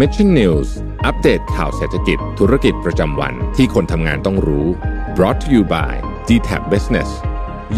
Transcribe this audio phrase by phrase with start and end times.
[0.00, 0.68] Mission News
[1.06, 4.66] อัปเดตข่าวเศรษฐกิจธุรกิจประจำวันที่คนทำงานต้องรู้
[5.16, 5.92] brought to you by
[6.28, 7.08] d t a c Business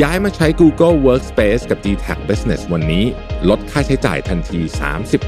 [0.02, 3.04] ย้ายมาใช้ Google Workspace กับ d t a c Business วันนี้
[3.48, 4.60] ลดค่าใช้จ่ายทันที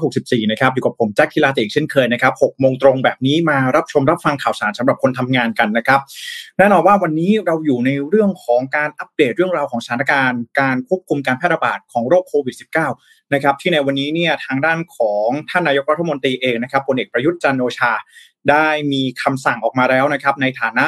[0.00, 6.00] 2564 นะครับ อยู่กับผมแจ็คทิลาเตกเช่นเคยนะครับ6โมงตรงแบบนี้มารับชมรับฟังข่าวสารสำหรับคนทำงานกันนะครับ
[6.58, 12.56] แน่นอนว่าวันนี้เราอยู่ในเรื่องของการอัปเดตเรื่องราวของสถานการณ์ การควบคุมการแพร่ระบาดของโรคโควิด
[12.94, 17.92] -19 นะครับที่ในวันนี้เนี่ยทางด้านของท่านนายกรัฐมนตรีเองนะครับพลเอกประยุทธ์จันโอชา
[18.50, 20.86] ได้มีคำสั่งออกมาแล้วนะครับในฐานะ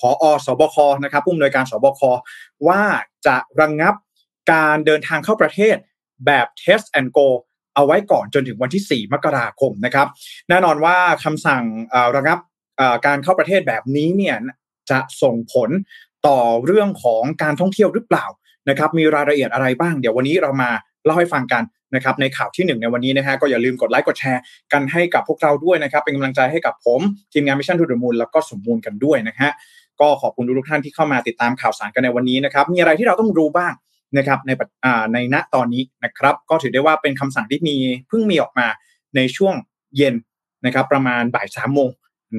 [0.00, 2.00] ผอสบคนะครับผู้อำนวยการสบค
[2.68, 2.82] ว่า
[3.26, 3.94] จะระงับ
[4.52, 5.76] การเดินทางเข้าประเทศ
[6.26, 7.26] แบบ Test and Go
[7.74, 10.06] เอาไว้ก่อนจนถึงวันที่ 4 มกราคมนะครับ
[10.48, 11.64] แน่นอนว่าคำสั่ง
[12.16, 12.38] ระงับ
[13.06, 14.36] การเข้าประเทศแบบนี้เนี่ย
[14.90, 15.70] จะส่งผล
[16.26, 18.26] ต่อเรื่องของการท่องเที่ยวหรือเปล่า
[18.68, 20.70] นะครับ มีรายละเอียดอะไรบ้าง เดี๋ยววันนี้เรามา
[21.04, 21.62] เล่าให้ฟังกัน
[21.94, 24.42] นะครับในข่าวที่ 1 ในวันนี้นะฮะก็อย่าลืมกดไลค์กดแชร์
[24.72, 27.00] กันให้กับพวกเราด้วยนะครับ เป็นกำลังใจให้กับผม
[27.32, 29.50] ทีมงาน Mission To The Moon แล้วก็สมมูลกันด้วยนะฮะ
[30.00, 33.72] ก็ขอบคุณทุกท่านที่เข้ามาติดตามข่าวสารกันในวันนี้นะครับ มีอะไรที่เราต้องรู้บ้าง
[34.16, 34.50] นะครับใน
[35.14, 37.76] ในณตอนนี้นะครับก็ถือได้ว่าเป็นคำสั่งที่มี
[38.08, 38.66] เพิ่งมีออกมา
[39.16, 39.54] ในช่วง
[39.96, 40.14] เย็น
[40.66, 41.90] นะครับประมาณบ่ายสามโมง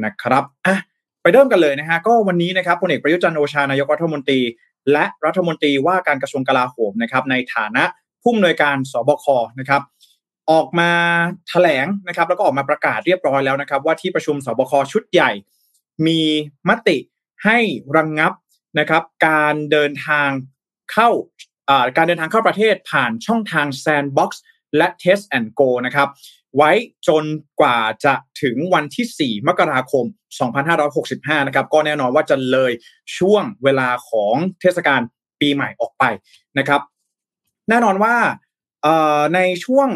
[0.05, 0.77] นะครับอะ
[1.21, 4.39] ไปเริ่มกันเลยนะฮะก็วันนี้นะครับพลเอกประยุจันโอชานายกรัฐมนตรี
[4.91, 7.83] และรัฐมนตรีว่าการกระทรวงกลาโหมนะครับในฐานะ
[8.21, 9.25] ผู้อำนวยการสบค
[9.59, 9.81] นะครับ
[10.51, 10.91] ออกมา
[11.49, 15.31] แถลงนะครับแล้วก็ออกมาประกาศเรียบร้อยแล้วนะครับ ว่าที่ประชุมสบคชุดใหญ่
[16.07, 16.21] มี
[16.69, 16.97] มติ
[17.45, 17.57] ให้
[17.95, 18.33] รังงับ
[18.79, 20.29] นะครับการเดินทาง
[20.91, 21.09] เข้า
[21.95, 24.31] การเดินทางเข้าประเทศผ่านช่องทาง Sandbox
[24.77, 26.09] และ Test and Go นะครับ
[26.57, 26.71] ไว้
[27.07, 27.25] จน
[27.61, 30.05] กว่าจะถึงวันที่ 4 มกราคม
[30.81, 32.71] 2565 นะครับ ก็แน่นอนว่าจะเลย
[33.17, 35.01] ช่วงเวลาของเทศกาล
[35.41, 36.03] ปีใหม่ออกไป
[36.57, 36.81] นะครับ
[37.69, 38.15] แน่นอนว่า
[39.35, 39.89] ในช่วง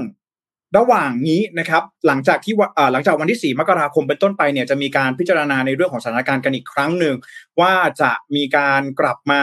[0.77, 2.53] ระหว่างนี้นะครับ หลังจากที่
[2.91, 7.15] หลังจากวันที่ 4 มกราคมเป็นต้นไปเนี่ยจะมีการพิจารณาในเรื่องของสถานการณ์กันอีกครั้งหนึ่ง
[7.61, 9.41] ว่าจะมีการกลับมา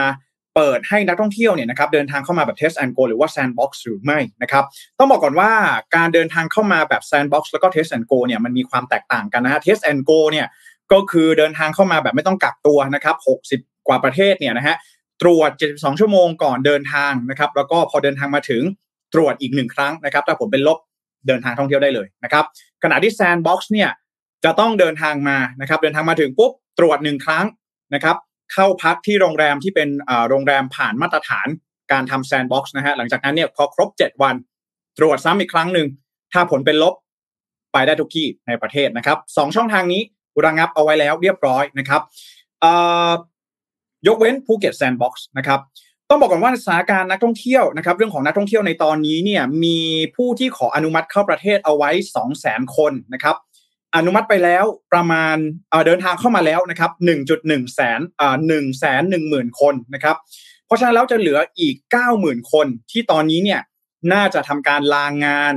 [0.57, 4.63] เปิดให้นักท่องเที่ยวเนี่ยนะครับเดินทางเข้ามาแบบ Test and Go หรือว่า Sandbox หรือไม่นะครับ
[4.99, 5.51] ต้องบอกก่อนว่า
[5.95, 10.47] การเดินทางเข้ามาแบบ Sandbox แล้วก็ Test and Go เนี่ยมันมีความแตกต่างกันนะฮะ Test and Go เนี่ย
[10.91, 13.15] ก็คือเดินทางเข้ามาแบบไม่ต้องกักตัวนะครับ
[13.51, 14.75] 60 กว่าประเทศเนี่ยนะฮะ
[15.21, 18.63] ตรวจ 72 ชั่วโมงก่อนเดินทางนะครับแล้วก็พอเดินทางมาถึง
[19.13, 20.77] ตรวจอีกหนึ่งครั้งนะครับถ้าผลเป็นลบ
[21.27, 22.45] เดินทางท่องเที่ยวได้เลยนะครับ
[22.83, 23.89] ขณะที่ Sandbox เนี่ย
[24.45, 27.45] จะต้องเดินทางมานะครับเดินทางมาถึงปุ๊บตรวจหนึ่งครั้ง
[27.93, 28.15] นะครับ
[28.53, 29.89] เข้าพักที่โรงแรมที่เป็น
[30.29, 31.47] โรงแรมผ่านมาตรฐาน
[31.91, 34.35] การทำ sandbox นะฮะหลังจากนั้นเนี่ยพอครบ 7 วัน
[34.97, 35.87] ตรวจซ้ำอีกครั้งหนึ่ง
[36.33, 36.93] ถ้าผลเป็นลบ
[37.73, 40.01] ไปได้ทุกที่ในประเทศนะครับสองช่องทางนี้
[40.45, 42.01] ระงับเอาไว้แล้วเรียบร้อยนะครับ
[44.07, 45.59] ยกเว้นภูเก็ต Sandbox นะครับ
[46.09, 49.79] ต้องบอกก่อนว่าสถานการณ์นักท่องเที่ยวนะครับ เรื่องของนักท่องเที่ยวในตอนนี้เนี่ยมี
[50.15, 53.35] ผู้ที่ขออนุมัติเข้าประเทศเอาไว้ 2 0 0 0 0 0 คนนะครับ
[53.97, 55.35] อนุมัติไปแล้วประมาณ
[55.85, 56.91] เดินทางเข้ามาแล้วนะครับ
[57.33, 60.15] 1.1แสนอ่า1แสน1หมื่นคนนะครับ
[60.65, 61.75] เพราะฉะนั้นแล้วจะเหลืออีก
[62.13, 63.61] 90,000 คนที่ตอนนี้เนี่ย
[64.13, 65.55] น่าจะทำการลางงาน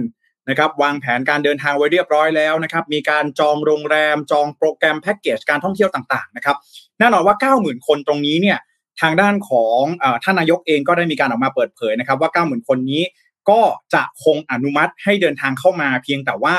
[0.49, 6.57] นะครับวางแผนการเดินทางไว้เรียบร้อยแล้วนะครับมีการจองโรงแรมจองโปรแกรมแพ็กเกจการท่องเที่ยวต่างๆนะครับ
[6.99, 8.59] แน่นอนว่า 90,000 คนตรงนี้เนี่ย
[9.01, 9.81] ทางด้านของ
[10.25, 13.03] ท่านนายกเองก็ได้มีการออกมาเปิดเผยนะครับว่า 90,000 คนนี้
[13.51, 13.61] ก็
[13.95, 16.57] จะคงอนุมัติให้เดินทางเข้ามาเพียงแต่ว่า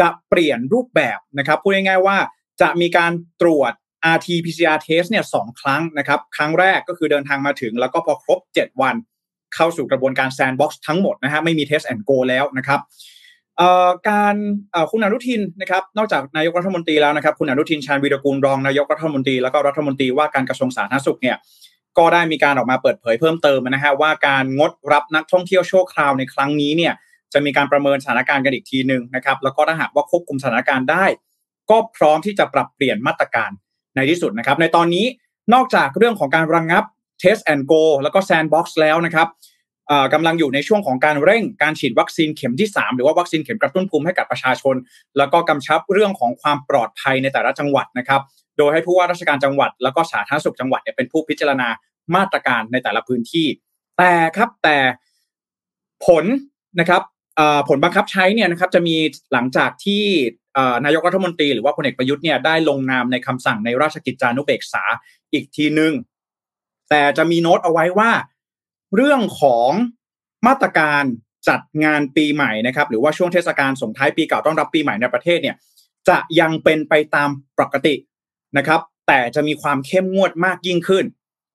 [0.00, 2.16] จะเปลี่ยนรูปแบบนะครับพูดง่ายๆว่า
[2.60, 3.12] จะมีการ
[3.42, 3.72] ตรวจ
[4.14, 8.96] RT-PCR test เนี่ยสองครั้งนะครับ ครั้งแรกก็คือเดินทางมาถึง แล้วก็พอครบ 7 วัน
[9.54, 12.80] เข้าสู่กระบวนการ sandbox ทั้งหมดนะฮะไม่มี Test and Go แล้วนะครับ
[14.08, 14.34] การ
[14.90, 21.36] คุณอนุทินนะครับนอกจากนายกรัฐมนตรีแล้วนะครับ คุณอนุทินชาญวีรกูลรองนายกรัฐมนตรีแล้วก็รัฐมนตรีว่าการกระทรวงสาธารณสุขเนี่ย
[21.98, 26.92] ก็ได้มีการออกมาเปิดเผยเพิ่มเติมนะฮะว่าการงดรับนักท่องเที่ยวชั่วคราวในครั้งนี้เนี่ย
[27.32, 31.04] จะมีการประเมินสถานการณ์กันอีกทีหนึ่งนะครับแล้วก็ถ้าหากว่าควบคุมสถานการณ์ได้
[31.70, 33.50] ก็พร้อมที่จะปรับเปลี่ยนมาตรการ
[33.94, 35.06] ในที่สุดนะครับ ในตอนนี้
[35.54, 36.84] นอกจากเรื่องของการระงงับ
[37.22, 39.28] Test and Go แล้วก็ Sandbox แล้วนะครับ
[40.14, 44.74] กำลังอยู่ในช่วงของการเร่งการฉีดวัคซีนเข็มที่ 3 หรือว่าวัคซีนเข็มกระตุ้นภูมิให้กับประชาชน
[45.18, 48.20] แล้วก็กำชับเรื่องของความปลอดภัยในแต่ละจังหวัดนะครับ
[48.58, 51.68] โดยให้ผู้ว่าราชการจังหวัด แล้วก็สาธารณสุขจังหวัดเนี่ยเป็นผู้พิจารณา
[52.14, 53.46] มาตรการในแต่ละพื้นที่
[53.98, 54.76] แต่ครับแต่
[56.06, 56.24] ผล
[56.80, 57.02] นะครับ
[57.68, 58.96] ผลบังคับใช้เนี่ยนะครับจะมี
[59.32, 60.04] หลังจากที่
[60.84, 64.84] นายกรัฐมนตรีหรือว่าพลเอกประยุทธ์เนี่ยได้ลงนามในคำสั่งในราชกิจจานุเบกษา
[65.32, 65.92] อีกทีหนึ่ง
[66.90, 68.10] แต่จะมีโน้ตเอาไว้ว่า
[68.94, 69.70] เรื่องของ
[70.46, 71.04] มาตรการ
[71.48, 75.56] จัดงานปีใหม่นะครับ หรือว่าช่วงเทศกาลส่งท้ายปีเก่าต้อนรับปีใหม่ในประเทศเนี่ย
[76.08, 77.28] จะยังเป็นไปตาม
[77.58, 77.94] ปกติ
[78.56, 81.04] นะครับ แต่จะมีความเข้มงวดมากยิ่งขึ้น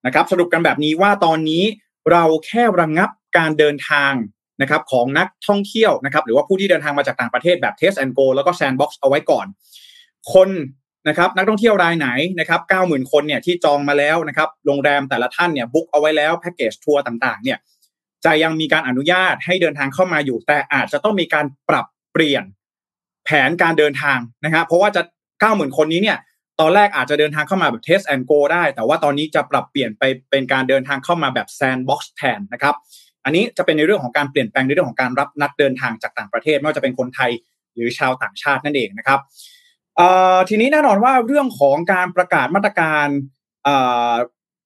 [0.05, 1.63] นะครับ สรุปกันแบบนี้ว่าตอนนี้
[2.11, 4.13] เราแค่ระงงับการเดินทาง
[4.61, 9.45] นะครับของนักท่องเที่ยวนะครับหรือว่าผู้ที่เดินทางมาจากต่างประเทศแบบ Test and Go แล้วก็ Sandbox เอาไว้ก่อน
[10.33, 10.49] คน
[11.07, 12.09] นะครับนักท่องเที่ยวรายไหน
[12.39, 17.57] นะครับ90,000 คนเนี่ยที่จองมาแล้วนะครับโรงแรมแต่ละท่านเนี่ยบุ๊กเอาไว้แล้วแพ็กเกจทัวร์ต่างๆเนี่ย
[18.25, 22.43] จะยังมีการอนุญาตให้เดินทางเข้ามาอยู่ แต่อาจจะต้องมีการปรับเปลี่ยน
[23.25, 25.01] แผนการเดินทางนะครับเพราะว่าจะ
[25.39, 26.17] 90,000 คนนี้เนี่ย
[26.59, 32.75] ตอนแรกอาจจะเดินทางเข้ามาแบบ Test and Go ได้ แต่ว่าตอนนี้จะปรับเปลี่ยนไปเป็นการเดินทางเข้ามาแบบ Sandbox แทนนะครับ
[33.25, 37.31] อันนี้จะเป็นในเรื่องของการเปลี่ยนแปลงในเรื่องของการรับนักเดินทางจากต่างประเทศไม่ว่าจะเป็นคนไทย
[37.75, 39.19] หรือชาวต่างชาตินั่นเองนะครับ
[40.49, 43.07] ทีนี้แน่นอนว่าเรื่องของการประกาศมาตรการ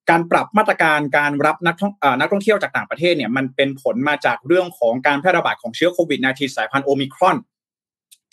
[0.09, 7.37] การปรับมาตรการการรับนักท่องนักท่องเที่ยวจากต่างประเทศเนี่ยมันเป็นผลมาจากเรื่องของการแพร่ระบาดของเชื้อโควิด -19 สายพันธุ์โอมิครอน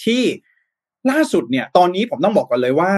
[0.05, 0.23] ที่
[1.11, 2.93] ล่าสุดเนี่ยตอนนี้ผมต้องบอกก่อนเลยว่า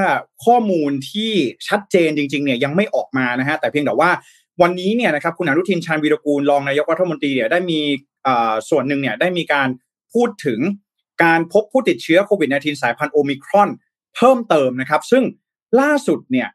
[0.44, 1.32] ข้อมูลที่
[1.68, 4.10] ชัดเจนจริงๆเนี่ยยังไม่ออกมานะฮะแต่เพียงแต่ว่า
[4.62, 7.80] วันนี้เนี่ยนะครับคุณอนุทินชาญวีรกูลรองนายกรัฐมนตรีเนี่ยได้มี
[8.70, 9.68] ส่วนหนึ่งเนี่ยได้มีการ
[10.14, 10.60] พูดถึง
[11.24, 13.70] การพบผู้ติดเชื้อโควิด -19 สายพันธุ์โอมิครอน
[14.16, 15.24] เพิ่มเติมนะครับ ซึ่ง
[15.80, 16.48] ล่าสุดเนี่ย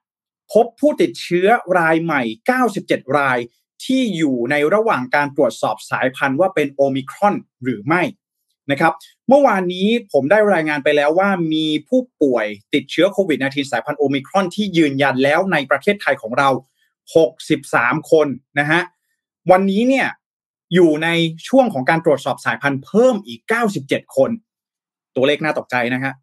[0.54, 1.48] พบผู้ติดเชื้อ
[1.78, 2.22] รายใหม่
[2.70, 3.38] 97 ราย
[3.86, 8.02] ที่อยู่ในระหว่างการตรวจสอบสายพันธุ์ว่าเป็นโอมิครอนหรือไม่
[8.72, 8.94] นะครับ
[9.28, 16.50] เมื่อวานนี้ผมได้รายงานไปแล้วว่ามีผู้ป่วยติดเชื้อโควิด -19 สายพันธุ์โอมิครอนที่ยืนยันแล้วในประเทศไทยของเรา
[17.18, 18.28] 63 คน
[18.60, 18.82] นะฮะ
[19.52, 20.08] วันนี้เนี่ย
[20.74, 21.10] อยู่ใน
[21.48, 23.42] ช่วงของการตรวจสอบสายพันธุ์เพิ่มอีก
[23.80, 24.32] 97 คน
[25.16, 26.14] ตัวเลขน่าตกใจนะฮะ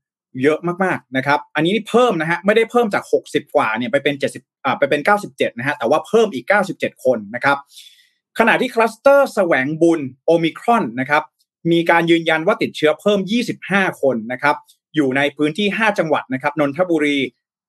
[0.43, 5.01] เยอะมากๆนะครับ อันนี้นี่เพิ่มนะฮะไม่ได้เพิ่มจาก 60 กว่าเนี่ยไปเป็น 70อ่าไปเป็น
[5.31, 6.47] 97 นะฮะแต่ว่าเพิ่มอีก
[6.77, 7.57] 97 คนนะครับ
[8.39, 11.23] ขณะที่คลัสเตอร์แสวงบุญโอมิครอนนะครับ
[11.73, 13.21] มีการยืนยันว่าติดเชื้อเพิ่ม
[13.61, 14.57] 25 คนนะครับ
[14.95, 17.19] อยู่ในพื้นที่ 5 จังหวัดนะครับนนทบุรี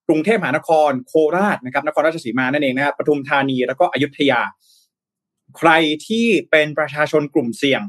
[0.08, 4.42] กรุงเทพมหานครโคราชนะครับนครราชสีมานั่นเองนะครับปทุมธานีแล้วก็อยุธยา
[5.58, 5.72] ใคร
[6.08, 7.82] ที่เป็นประชาชนกลุ่มเสี่ยง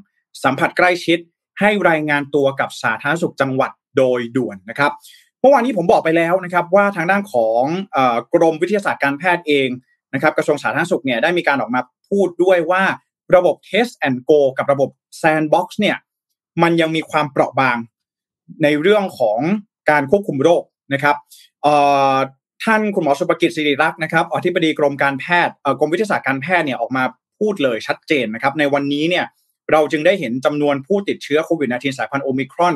[0.44, 1.18] สัมผัสใกล้ชิด
[1.60, 4.92] ให้รายงานตัวกับสาธารณสุขจังหวัดโดยด่วนนะครับ
[5.40, 7.62] เมื่อวานนี้ผมบอกไปแล้วนะครับว่าทางด้านของ
[8.34, 9.68] กรมวิทยาศาสตร์การแพทย์เอง
[10.14, 12.82] นะครับกระทรวงสาธารณสุขเนี่ยได้มีการออกมาพูดด้วยว่า
[13.34, 14.90] ระบบ Test and Go กับระบบ
[15.22, 15.96] Sandbox เนี่ย
[16.62, 17.76] มันยังมีความเปราะบาง
[18.62, 19.38] ในเรื่องของ
[19.90, 20.62] การควบคุมโรค
[20.94, 21.16] นะครับ
[22.64, 27.05] ท่านคุณหมอสุภกิจศิริรักษ์นะครับอธิบดีกรมการแพทย์กรมวิทยาศาสตร์การแพทย์เนี่ยออกมา
[27.38, 29.25] พูดเลยชัดเจนนะครับ ในวันนี้เนี่ย
[29.72, 32.75] เราจึงได้เห็นจำนวนผู้ติดเชื้อโควิด -19 สายพันธุ์โอมิครอน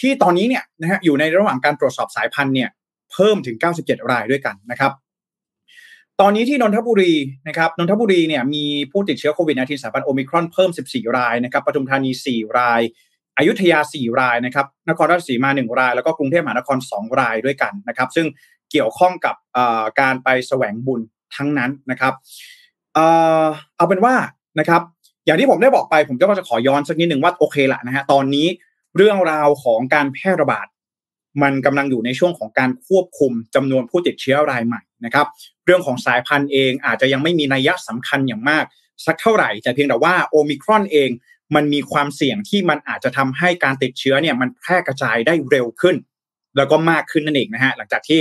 [0.00, 2.68] ที่ตอนนี้เนี่ยนะฮะอยู่ในระหว่างการตรวจสอบสายพันธุ์เนี่ย
[3.12, 4.92] เพิ่มถึง 97 รายด้วยกันนะครับ
[6.20, 7.14] ตอนนี้ที่นนทบุรี
[7.48, 12.80] นะครับนนทบุรีเนี่ยมีผู้ติดเชื้อโควิด -19 สายพันธุ์โอมิครอนเพิ่ม 14 รายนะครับปทุมธานี 4 ราย
[13.40, 18.26] อยุธยา 4 รายนะครับนครราชสีมา 1 ราย แล้วก็กรุงเทพมหานคร 2 รายด้วยกันนะครับ ซึ่ง
[18.70, 19.34] เกี่ยวข้องกับ
[20.00, 21.00] การไปแสวงบุญ
[21.36, 22.14] ทั้งนั้นนะครับ
[22.94, 24.14] เอาเป็นว่า
[24.58, 24.82] นะครับ
[25.26, 28.46] อย่างที่ผมได้บอกไปผมก็จะขอย้อนสักนิดหนึ่งว่าโอเคละนะฮะตอนนี้
[28.96, 30.66] เรื่องราวของการแพร่ระบาด
[31.42, 35.26] มันกำลังอยู่ในช่วงของการควบคุมจำนวนผู้ติดเชื้อรายใหม่นะครับ
[35.64, 38.64] เรื่องของสายพันธุ์เองอาจจะยังไม่มีนัยยะสำคัญอย่างมาก
[39.06, 41.10] สักเท่าไหร่แต่เพียงแต่ว่าโอมิครอนเอง
[41.54, 45.96] มันมีความเสี่ยงที่มันอาจจะทำให้การติดเชื้อเนี่ยมันแพร่กระจายได้เร็วขึ้น
[46.56, 48.20] แล้วก็มากขึ้นนั่นเองนะฮะหลังจากที่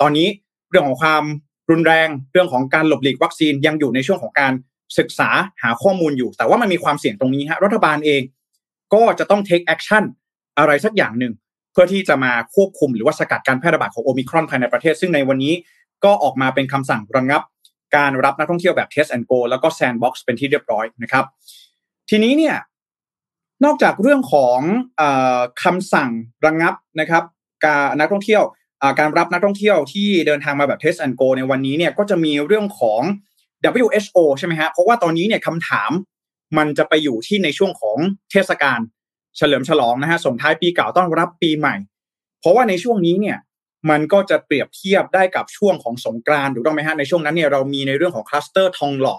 [0.00, 0.28] ตอนนี้
[0.70, 1.22] เรื่องของความ
[1.70, 4.52] รุนแรงเรื่องของการหลบหลีกวัคซีนยังอยู่ในช่วงของการ
[4.98, 5.30] ศึกษา
[5.62, 8.22] หาข้อมูลอยู่ แต่ว่ามันมีความเสี่ยงตรงนี้ฮะรัฐบาลเอง
[8.94, 10.04] ก็จะต้อง take action
[10.58, 11.32] อะไรสักอย่างหนึ่ง
[11.72, 15.54] เพื่อที่จะมาควบคุมหรือว่าสกัดการแพร่ระบาดของโอมิครอนภายในประเทศ ซึ่งในวันนี้
[16.04, 17.42] ก็ออกมาเป็นคำสั่งระงงับ
[17.96, 21.24] การรับนักท่องเที่ยวแบบ Test and Go แล้วก็ Sandbox เป็นที่เรียบร้อยนะครับ
[22.10, 22.56] ทีนี้เนี่ย
[23.64, 24.58] นอกจากเรื่องของ
[25.00, 25.02] อ
[25.62, 26.10] คำสั่ง
[26.44, 27.24] ระงงับนะครับ
[27.64, 28.42] การนักท่องเที่ยว
[28.98, 33.02] การรับนักท่องเที่ยวที่เดินทางมาแบบ Test and Go ในวันนี้เนี่ยก็จะมีเรื่องของ
[33.80, 35.90] WHO ใช่ไหมฮะเพราะว่าตอนนี้เนี่ยคำถาม
[36.58, 37.98] มันจะไปอยู่ที่ในช่วงของ
[38.30, 38.78] เทศกาล
[39.36, 41.76] เฉลิมฉลองนะฮะส่งท้ายปีเก่าต้อนรับปีใหม่
[42.40, 43.38] เพราะว่าในช่วงนี้เนี่ย
[43.90, 49.16] มันก็จะเปรียบเทียบได้กับช่วงของสงกรานต์ถูกต้องไหมฮะในช่วงนั้นเนี่ยเรามีในเรื่องของคลัสเตอร์ทองหล่อ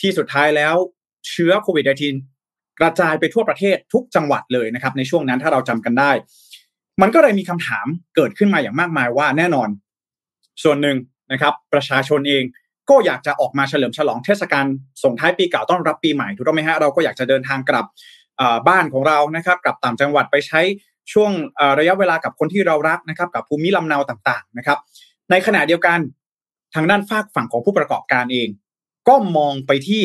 [0.00, 0.74] ที่สุดท้ายแล้ว
[1.28, 2.33] เชื้อโควิด -19
[2.80, 6.10] กระจายไปทั่วประเทศทุกจังหวัดเลยนะครับ ในช่วงนั้นถ้าเราจำกันได้
[7.02, 9.68] มันก็เลยมีคำถามเกิดขึ้นมาอย่างมากมายว่าแน่นอน
[10.62, 10.96] ส่วนหนึ่ง
[11.32, 12.44] นะครับ ประชาชนเอง
[12.90, 14.66] ก็อยากจะออกมาเฉลิมฉลองเทศกาล
[15.02, 17.84] ส่งท้ายปีเก่าต้อนรับปีใหม่ถูกต้องไหมฮะเราก็อยากจะเดินทางกลับ
[18.68, 20.60] บ้านของเรานะครับ กลับต่างจังหวัดไปใช้
[21.12, 21.30] ช่วง
[21.78, 24.78] ระยะเวลากับคนที่เรารักนะครับ กับภูมิลำเนาต่างๆนะครับ
[25.30, 25.98] ในขณะเดียวกัน
[26.74, 28.48] ทางด้านฝากฝั่งของผู้ประกอบการเอง
[29.08, 30.02] ก็มองไปที่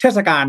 [0.00, 0.46] เทศกาล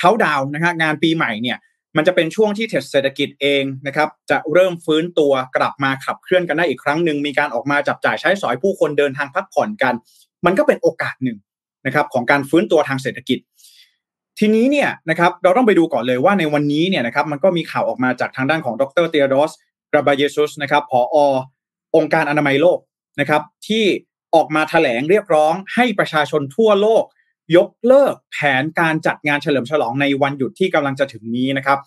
[0.00, 1.58] เขาดาวนะฮะงานปีใหม่เนี่ย
[1.96, 9.94] มันจะเป็นช่วงที่เศรษฐกิจเองนะครับจะเริ่มฟื้นตัวกลับมาขับเคลื่อนกันได้อีกครั้งหนึ่งมีการออกมาจับจ่ายใช้สอยผู้คนเดินทางพักผ่อนกัน
[10.46, 11.38] มันก็เป็นโอกาสหนึ่ง
[11.86, 13.38] นะครับของการฟื้นตัวทางเศรษฐกิจ
[14.38, 19.52] ทีนี้เนี่ยนะครับเราต้องไปดูก่อนเลยว่าในวันนี้เนี่ยนะครับมันก็มีข่าวออกมาจากทางด้านของดรเตียดอส
[19.92, 21.16] กราบาเยซุสนะครับผอ
[21.96, 22.78] องค์การอนามัยโลก
[23.20, 23.84] นะครับที่
[24.34, 27.04] ออกมาแถลงเรียกร้องให้ประชาชนทั่วโลก
[27.56, 31.78] ยกเลิกแผนการจัดงานเฉลิมฉลองในวันหยุดที่กำลังจะถึงนี้นะครับ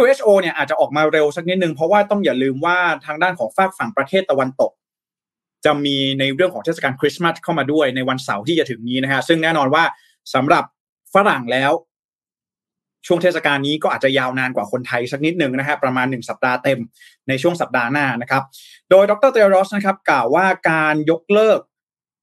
[0.00, 4.72] WHO เนี่ยอาจจะออกมาเร็วสักนิดนึง เพราะว่าต้องอย่าลืมว่าทางด้านของฝากฝั่งประเทศตะวันตก
[5.64, 9.84] จะมีในเรื่องของเทศกาลคริสต์มาสเข้ามาด้วยในวันเสาร์ที่จะถึงนี้นะฮะซึ่งแน่นอนว่า
[10.34, 10.64] สำหรับ
[11.14, 11.72] ฝรั่งแล้ว
[13.06, 16.78] ช่วงเทศกาลนี้ก็อาจจะยาวนานกว่าคนไทยสักนิดหนึ่งนะฮะประมาณหนึ่งสัปดาห์เต็ม
[17.28, 18.42] ในช่วงสัปดาห์หน้านะครับ
[18.90, 21.58] โดยดรเตอรอสนะครับ กล่าวว่าการยกเลิก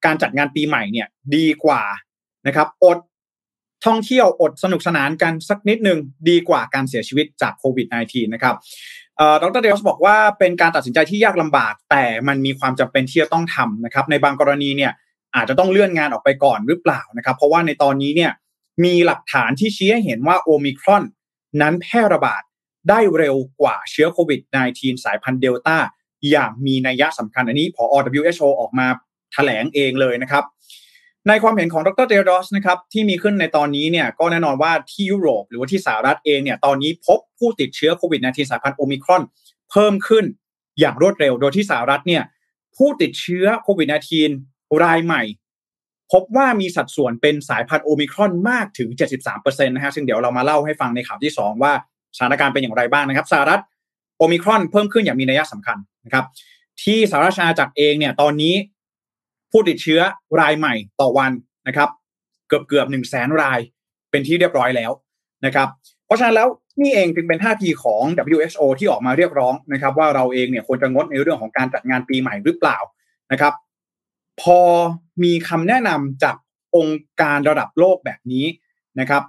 [0.05, 1.83] การจัดงานปีใหม่เนี่ยดีกว่า
[2.49, 2.97] นะครับอด
[3.85, 8.55] ท่องเที่ยวอดสนุกสนานกันสักนิดหนึ่งดีกว่าการเสียชีวิตจากโควิด -19 นะครับ
[9.41, 14.91] ดรเดลส์บอกว่าเป็นการตัดสินใจที่ยากลำบาก แต่มันมีความจำเป็นที่จะต้องทำนะครับ ในบางกรณีเนี่ย
[15.35, 18.31] อาจจะต้องเลื่อนงานออกไปก่อนหรือเปล่านะครับ เพราะว่าในตอนนี้เนี่ย
[18.83, 21.03] มีหลักฐานที่ชี้ให้เห็นว่าโอมิครอน
[21.61, 22.41] นั้นแพร่ระบาด
[22.89, 24.39] ได้เร็วกว่าเชื้อโควิด
[24.73, 25.77] -19 สายพันธุ์เดลต้า
[26.31, 27.83] อย่างมีนัยสำคัญอันนี้พอ
[28.19, 28.87] WHO ออกมา
[29.33, 30.43] แถลงเองเลยนะครับ
[31.29, 39.21] ในความเห็นของดร.เทดรอสนะครับที่มีขึ้นในตอนนี้เนี่ยก็แน่นอนว่าที่ยุโรป หรือว่าที่สหรัฐเองเนี่ยตอนนี้พบผู้ติดเชื้อโควิด -19 สายพันธุ์โอมิครอน
[39.71, 40.25] เพิ่มขึ้น
[40.79, 42.23] อย่างรวดเร็ว โดยที่สหรัฐเนี่ย
[42.75, 43.87] ผู้ติดเชื้อโควิด
[44.33, 45.23] -19 รายใหม่
[46.11, 48.89] พบว่ามีสัดส่วนเป็นสายพันธุ์โอมิครอนมากถึง
[49.27, 51.73] 73%นะฮะซึ่งเดี๋ยวเรามาเล่าให้ฟังในข่าวที่ 2 ว่า
[52.15, 53.61] สถานการณ์เป็นอย่างไรบ้างนะครับสหรัฐ
[54.17, 56.25] โอมิครอนเพิ่มขึ้นอย่างมีนัยสำคัญนะครับ
[56.83, 58.53] ที่สหรัฐอาณาจักรเองเนี่ยตอนนี้
[59.51, 60.01] ผู้ติดเชื้อ
[60.39, 61.31] รายใหม่ต่อวัน
[61.67, 61.89] นะครับ
[62.47, 63.59] เกือบเกือบหนึ่งแสนราย
[64.11, 64.91] เป็นที่เรียบร้อยแล้ว
[65.45, 65.67] นะครับ
[66.05, 66.47] เพราะฉะนั้นแล้ว
[66.81, 68.03] นี่เองจึงเป็นท่าทีของ
[68.35, 72.77] WHO ที่ออกมาเรียกร้องนะครับ ว่าเราเองเนี่ยควรจะงดในเรื่องของการจัดงานปีใหม่หรือเปล่า
[73.31, 73.53] นะครับ
[74.41, 74.59] พอ
[75.23, 76.35] มีคำแนะนำจาก
[76.75, 78.45] องค์การระดับโลกแบบนี้
[78.99, 79.23] นะครับ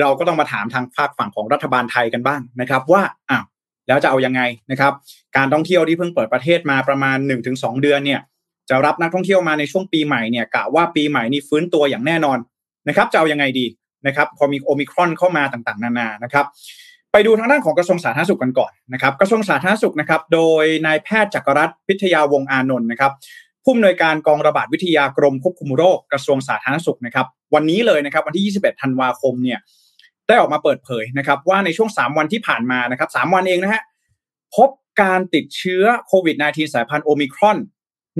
[0.00, 3.44] เราก็ต้องมาถามทางภาคฝั่งของรัฐบาลไทยกันบ้างนะครับ ว่าอ้าว
[3.88, 4.92] แล้วจะเอายังไงนะครับ
[5.36, 7.18] การท่องเที่ยวที่เพิ่งเปิดประเทศมาประมาณ
[7.50, 8.20] 1-2 เดือนเนี่ย
[8.70, 12.38] จะรับนักท่องเที่ยวมาในช่วงปีใหม่เนี่ยกะว่าปีใหม่นี้ฟื้นตัวอย่างแน่นอน
[12.88, 13.66] นะครับจะเอายังไงดี
[14.06, 16.46] นะครับพอมีโอมิครอนเข้ามาต่างๆ นานานะครับ
[17.12, 23.12] ไปดูทางด้านของกระทรวงสาธารณสุขกันก่อนนะครับกระทรวงสาธารณสุขนะครับโดยนายแพทย์จักรรัตน์พิทยาวงอานนท์นะครับ
[23.64, 29.58] ผู้อำนวยการกองระบาดวิทยากรมควบคุมโรคกระทรวงสาธารณสุขนะครับวันนี้เลยนะครับวันที่ 21 ธันวาคมเนี่ย
[30.28, 33.82] ได้ออกมาเปิดเผยนะครับว่าในช่วง 3 วันที่ผ่านมานะครับ3วันเองนะฮะ
[34.56, 34.68] พบ
[35.02, 37.58] การติดเชื้อโควิด -19 สายพันธุ์โอมิครอน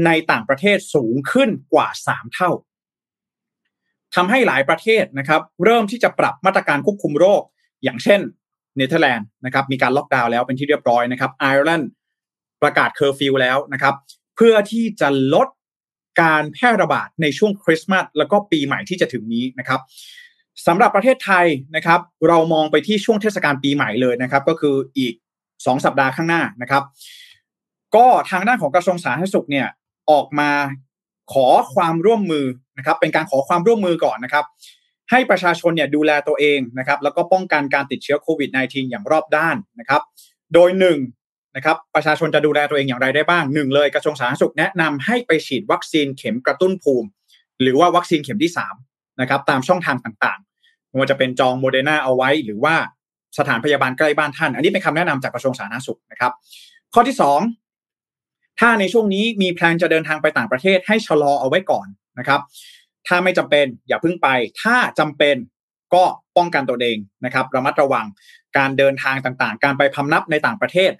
[0.05, 2.51] ในต่างประเทศสูงขึ้นกว่า 3 เท่า
[4.15, 7.43] ทำให้หลายประเทศนะครับ เริ่มที่จะปรับมาตรการควบคุมโรค
[7.85, 8.21] อย่างเช่น
[8.77, 11.91] เนเธอร์แลนด์นะครับมีการล็อกดาวน์แล้วเป็นที่เรียบร้อยนะครับไอร์แลนด์
[12.63, 13.95] ประกาศเคอร์ฟิวแล้วนะครับ
[14.37, 15.49] เพื่อที่จะลด
[16.23, 19.81] การแพร่ระบาดในช่วงคริสต์มาสแล้วก็ปีใหม่ที่จะถึงนี้นะครับ
[20.67, 25.15] สำหรับประเทศไทยนะครับ เรามองไปที่ช่วงเทศกาลปีใหม่เลยนะครับ ก็คืออีก
[25.49, 26.83] 2 สัปดาห์ข้างหน้านะครับ
[27.97, 29.67] ก็ทางด้านของกระทรวงสาธารณสุขเนี่ย
[30.11, 30.51] ออกมา
[31.33, 32.47] ขอความร่วมมือ
[32.79, 34.45] นะครับ เป็นการขอความร่วมมือก่อนนะครับ
[35.11, 40.03] ให้ประชาชนเนี่ยดูแลตัวเองนะครับ แล้วก็ป้องกันการติดเชื้อโควิด -19 อย่างรอบด้านนะครับ
[40.55, 40.99] โดยหนึ่ง
[41.57, 47.09] นะครับประชาชนจะดูแลตัวเองอย่างไรได้บ้างหนึ่งเลยกระทรวงสาธารณสุขแนะนำให้ไปฉีดวัคซีนเข็มกระตุ้นภูมิ
[47.63, 48.53] หรือว่าวัคซีนเข็มที่
[48.87, 52.75] 3นะครับตามช่องทางต่างๆไม่ว่าจะเป็นจองโมเดอร์นาเอาไว้ หรือว่า
[53.39, 56.33] สถานพยาบาลใกล้บ้านท่าน อันนี้เป็นคำแนะนำจากกระทรวงสาธารณสุขนะครับ
[56.95, 57.66] ข้อที่ 2
[58.61, 61.87] ถ้าในช่วงนี้มี plan จะเดินทางไปต่างประเทศให้ชะลอเอาไว้ก่อน
[62.19, 62.41] นะครับ
[63.07, 64.29] ถ้าไม่จำเป็นอย่าเพิ่งไป
[64.63, 65.37] ถ้าจำเป็น
[65.95, 66.05] ก็
[66.37, 68.07] ป้องกันตัวเองนะครับ ระมัดระวัง
[68.57, 70.91] การเดินทางต่างๆ การไปพำนักในต่างประเทศ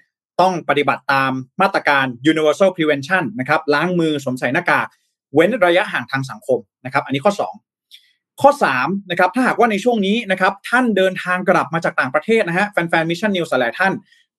[0.41, 4.87] ต้องปฏิบัติตามมาตรการ universal prevention นะครับ ล้างมือสวมใส่หน้ากาก
[5.33, 13.93] เว้นระยะห่างทางสังคมนะครับ อันนี้ข้อ 2 ข้อ3นะครับถ้าหากว่าในช่วงนี้นะครับ ท่านเดินทางกลับมาจากต่างประเทศนะฮะแฟนๆ Mission News หลายท่าน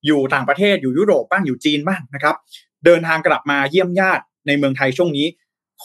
[0.07, 2.37] อยู่ต่างประเทศอยู่ยุโรปบ้างอยู่จีนบ้างนะครับ
[2.85, 5.27] เดินทางกลับมาเยี่ยมญาติในเมืองไทยช่วงนี้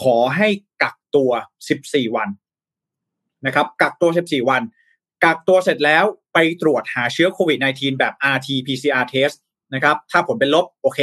[0.02, 0.48] ขอให้
[0.84, 1.32] กักตัว
[1.74, 2.30] 14 วัน
[3.46, 4.62] นะครับกักตัว 14 วัน
[5.24, 9.36] กักตัวเสร็จแล้วไปตรวจหาเชื้อโควิด -19 แบบ RT-PCR test
[9.74, 11.00] นะครับถ้าผลเป็นลบโอเค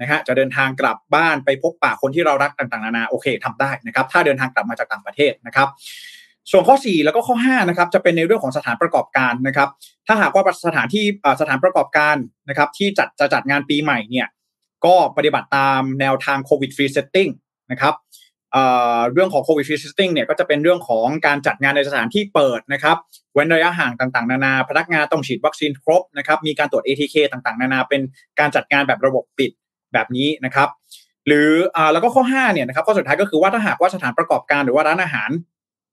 [0.00, 5.68] นะฮะจะเดินทางกลับบ้านไปพบปะคนที่เรารักต่างๆนานาโอเคทำได้นะครับ ถ้าเดินทางกลับมาจากต่างประเทศนะครับ
[6.50, 9.68] ส่วนข้อ 4 แล้วก็ข้อ5นะครับจะเป็นในเรื่องของสถานประกอบการนะครับ
[10.06, 11.04] ถ้าหากว่าสถานที่
[11.40, 12.16] สถานประกอบการ
[12.48, 14.26] นะครับที่จัดจะจัดงานปีใหม่เนี่ย
[14.86, 17.28] ก็ปฏิบัติตามแนวทาง COVID Free Setting
[17.70, 17.94] นะครับ
[19.12, 22.96] เรื่องของ COVID Free Setting เนี่ยก็จะเป็นเรื่องของการจัดงานในสถานที่เปิดนะครับ
[23.34, 28.00] เว้นระยะห่างต่างๆ นานา พนักงานต้องฉีดวัคซีนครบนะครับมีการตรวจ ATK ต่างๆ นานา เป็น
[28.38, 29.50] การจัดงานแบบระบบปิด
[29.92, 30.68] แบบนี้นะครับ
[31.26, 35.30] หรืออแล้วก็ข้อ5เนี่ยนะครับข้อสุดท้ายก็คือว่าถ้าหากว่าสถานประกอบการหรือว่าร้านอาหาร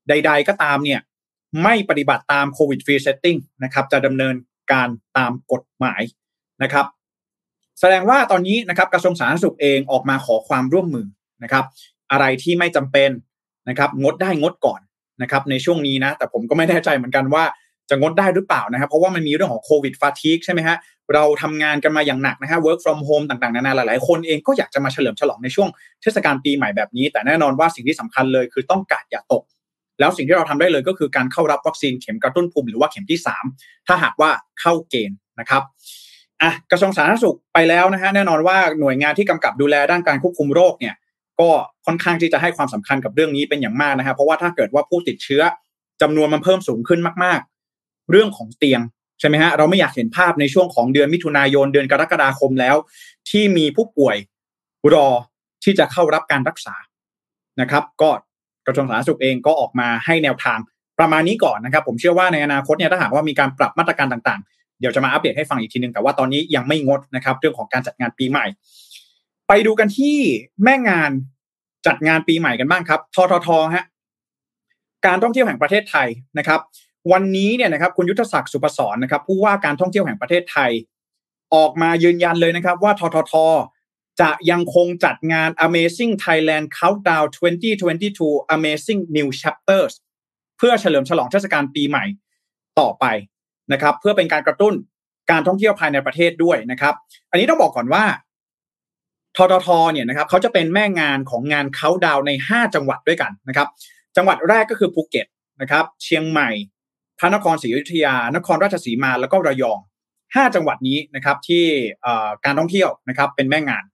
[0.08, 1.00] ใด ๆ ก็ตามเนี่ย
[1.62, 4.34] ไม่ปฏิบัติตาม COVID Free Setting นะครับจะดำเนิน
[4.72, 6.02] การตามกฎหมาย
[6.62, 6.86] นะครับ
[7.80, 11.06] แสดงว่าตอนนี้นะครับกระทรวงสาธารณสุขเองออกมาขอความร่วมมือ
[11.42, 11.64] นะครับ
[12.12, 13.10] อะไรที่ไม่จำเป็น
[13.68, 14.80] นะครับงดได้งดก่อน
[15.22, 17.44] นะครับในช่วงนี้นะแต่ผมก็ไม่แน่ใจเหมือนกันว่า
[17.90, 20.76] จะงดได้หรือเปล่านะครับ เพราะว่ามันมีเรื่องของโควิดฟาทีกใช่ไหมฮะ
[21.14, 25.68] เราทำงานกันมาอย่างหนักนะฮะ work from home ต่างๆ นานาหลายๆ คนเองก็อยากจะมาเฉลิมฉลองในช่วง
[26.02, 29.42] เทศกาลปีใหม่แบบนี้ แต่แน่นอนว่าสิ่งที่สำคัญเลยคือต้องกาดอย่าตก
[30.00, 33.20] แล้วสิ่งที่เราทำได้เลยก็คือการเข้ารับวัคซีนเข็มกระตุ้นภูมิหรือว่าเข็มที่
[33.52, 35.62] 3 ถ้าหากว่าเข้าเกณฑ์นะครับ
[36.44, 40.94] อะกระทรวงสาธารณสุขไปแล้วนะฮะแน่นอนว่าหน่วยงานที่กำกับดูแลด้านการควบคุมโรคเนี่ย
[41.40, 41.48] ก็
[41.86, 45.42] ค่อนข้างที่จะให้ความสำคัญกับเรื่องนี้เป็นอย่างมากนะฮะเพราะว่าถ้าเกิดว่าผู้ติดเชื้อ
[46.02, 47.40] จำนวนมันเพิ่มสูงขึ้นมาก
[47.74, 48.80] ๆ เรื่องของเตียง
[49.20, 52.76] ใช่ไหมฮะเราไม่อยากเห็นภาพในช่วงของเดือนมิถุนายนเดือนกรกฎาคมแล้ว
[53.30, 54.16] ที่มีผู้ป่วย
[54.94, 55.08] รอ
[55.64, 56.74] ที่จะเข้ารับการรักษา
[57.60, 58.10] นะครับ ก็
[58.66, 60.58] กระทรวงสาธารณสุขเองก็ออกมาให้แนวทาง
[60.98, 68.46] ประมาณนี้ก่อนนะครับ ผมเชื่อว่าในอนาคตเนี่ยถ้าหากว่ามีการปรับมาตรการต่างๆ เดี๋ยวจะมาอัปเดตให้ฟังอีกทีนึงแต่ว่าตอนนี้ยังไม่งดนะครับเรื่องของการจัดงานปีใหม่
[69.48, 70.16] ไปดูกันที่
[70.64, 71.10] แม่งาน
[71.86, 73.84] จัดงานปีใหม่กันบ้างครับทททฮะ
[75.06, 76.60] การท่องเที่ยวแห่งประเทศไทยนะครับ
[77.12, 80.70] วันนี้เนี่ยนะครับคุณยุทธศักดิ์สุปสรนะครับ ผู้ว่าการท่องเที่ยวแห่งประเทศไทย
[81.54, 83.34] ออกมายืนยันเลยนะครับ ว่าททท
[84.20, 87.26] จะยังคงจัดงาน Amazing Thailand Countdown
[87.90, 89.92] 2022 Amazing New Chapters
[90.58, 92.04] เพื่อเฉลิมฉลองเทศกาลปีใหม่
[92.80, 93.04] ต่อไป
[93.72, 94.74] นะครับเพื่อเป็นการกระตุ้น
[95.30, 96.94] การท่องเที่ยวภายในประเทศด้วยนะครับ
[97.30, 98.04] อันนี้ต้องบอกก่อนว่า
[99.36, 103.68] ทททเนี่ยนะครับเขาจะเป็นแม่งานของงานเขาดาวใน 5 จังหวัดด้วยกันนะครับ
[104.16, 105.26] จังหวัดแรกก็คือภูเก็ต
[105.60, 106.50] นะครับเชียงใหม่
[107.18, 109.78] พระนครศรีอยุธยา นครราชสีมาแล้วก็ระยอง
[110.16, 111.64] 5 จังหวัดนี้นะครับที่
[112.44, 113.84] การท่องเที่ยวนะครับเป็นแม่งาน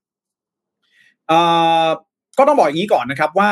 [2.37, 3.51] ก็ต้องบอกอย่างนี้ก่อนนะครับว่า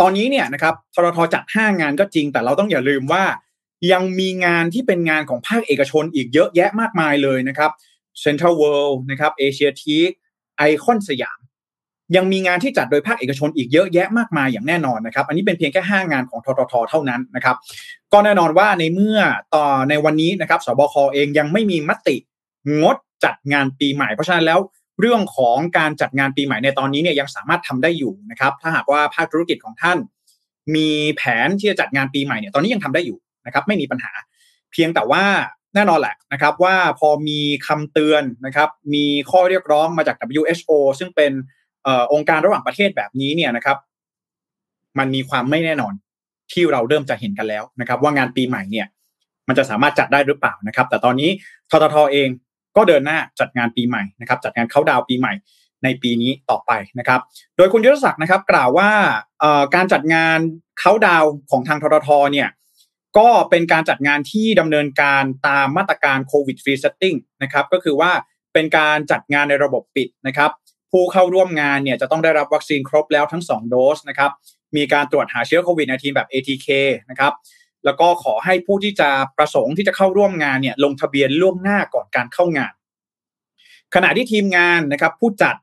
[0.00, 3.24] ตอนนี้เนี่ยนะครับทรทจัด 5 งานก็จริง แต่เราต้องอย่าลืมว่า
[3.92, 7.70] ยังมีงานที่เป็นงานของภาคเอกชนอีกเยอะแยะมากมายเลยนะครับ
[8.20, 10.10] เซ็นทรัลเวิลด์นะครับเอเชียทีค
[10.58, 11.38] ไอคอนสยาม
[12.16, 17.56] ยังมีงานที่จัดโดยภาคเอกชนอีกเยอะแยะมากมายอย่างแน่นอนนะครับ อันนี้เป็นเพียงแค่ 5 งานของทททเท่านั้นนะครับ
[18.12, 19.18] ก็แน่นอนว่าในเมื่อ
[19.54, 22.16] ต่อในวันนี้นะครับสบคเองยังไม่มีมติ
[22.82, 24.58] งดจัดงานปีใหม่ เพราะฉะนั้นแล้ว
[25.00, 29.98] เรื่องของการจัดงานปีใหม่ในตอนนี้เนี่ยยังสามารถทำได้อยู่นะครับ ถ้าหากว่าภาคธุรกิจของท่าน
[30.74, 34.12] มีแผนที่จะจัดงานปีใหม่เนี่ยตอนนี้ยังทำได้อยู่ นะครับไม่มีปัญหา
[34.72, 35.24] เพียงแต่ว่า
[35.74, 41.32] แน่นอนแหละนะครับว่าพอมีคำเตือนนะครับมีข้อเรียกร้องมาจาก WHO ซึ่งเป็น
[41.86, 43.76] อองค์การระหว่างประเทศแบบนี้เนี่ยนะครับ
[44.98, 45.94] มันมีความไม่แน่นอน
[46.52, 48.86] ที่เราเริ่มจะเห็นกันแล้วนะครับ ว่างานปีใหม่เนี่ย
[49.48, 51.30] มันจะสามารถจัดได้หรือเปล่านะครับ แต่ตอนนี้
[51.70, 52.28] ทททเอง
[52.76, 55.32] ก็เดินหน้าจัดงานปีใหม่นะครับ จัดงานเขาดาวปีใหม่
[55.84, 57.20] ในปีนี้ต่อไปนะครับ
[57.56, 58.90] โดยคุณยุทธศักดิ์นะครับ กล่าวว่า
[59.74, 60.38] การจัดงาน
[60.80, 62.48] เขาดาวของทางทททเนี่ย
[63.18, 68.12] ก็เป็นการจัดงานที่ดำเนินการตามมาตรการ COVID Free Setting นะครับก็คือว่า
[68.52, 70.50] เป็นการจัดงานในระบบปิดนะครับ
[70.90, 74.30] ผู้เข้าร่วมงานเนี่ยจะต้องได้รับวัคซีนครบแล้วทั้ง 2 โดสนะครับ
[74.76, 76.68] มีการตรวจหาเชื้อโควิดในทีแบบ ATK
[77.10, 77.32] นะครับ
[77.84, 82.72] แล้วก็ขอให้ผู้ที่จะประสงค์ที่จะเข้าร่วมงานเนี่ยลงทะเบียนล่วงหน้าก่อนการเข้างาน
[83.94, 85.54] ขณะที่ทีมงานนะครับผู้จัด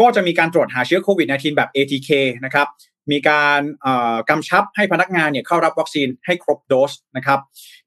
[0.00, 2.10] ก็จะมีการตรวจหาเชื้อโควิดในทีแบบ ATK
[2.44, 2.66] นะครับ
[3.10, 3.60] มีการ
[4.30, 7.38] กำชับให้พนักงานเนี่ยเข้ารับวัคซีนให้ครบโดสนะครับ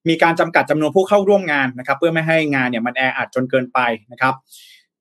[0.09, 3.79] มีการจำกัดจำนวนผู้เข้าร่วมงานนะครับ เพื่อไม่ให้งานเนี่ยมันแออัดจนเกินไป
[4.11, 4.33] นะครับ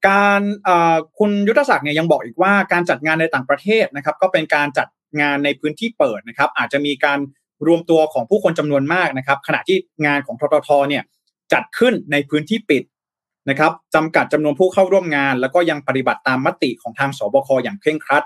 [0.08, 0.40] การ
[1.18, 4.88] คุณยุทธศักดิ์เนี่ยยังบอกอีกว่าการจัดงานในต่างประเทศนะครับ ก็เป็นการจัด
[5.20, 7.18] งานในพื้นที่เปิดนะครับ อาจจะมีการ
[7.66, 11.02] รวมตัวของผู้คนจำนวนมากนะครับ ขณะที่งานของทททเนี่ย
[11.52, 12.82] จัดขึ้นในพื้นที่ปิด
[13.50, 18.24] นะครับจำกัดจำนวนผู้เข้าร่วมงาน แล้วก็ยังปฏิบัติตามมติของทางสบคอย่างเคร่งครัด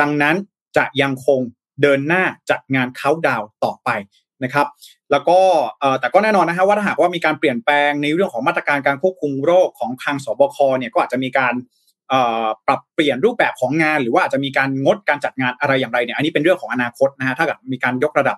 [0.00, 0.36] ดังนั้น
[0.76, 1.40] จะยังคง
[1.82, 3.90] เดินหน้าจัดงานเขาดาวต่อไป
[4.44, 4.66] นะครับ
[5.10, 5.38] แล้วก็
[6.00, 11.54] แต่ก็แน่นอนนะฮะว่าถ้าหากว่ามีการเปลี่ยนแปลงในเรื่องของมาตรการการควบคุมโรคของทางสบคเนี่ยก็อาจจะมีการ
[12.66, 18.36] ปรับเปลี่ยนรูปแบบของงาน หรือว่าอาจจะมีการงดการจัดงานอะไรอย่างไรเนี่ยอันนี้เป็นเรื่องของอนาคตนะฮะถ้าเกิดมีการยกระดับ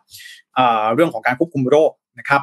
[0.94, 2.42] เรื่องของการควบคุมโรคนะครับ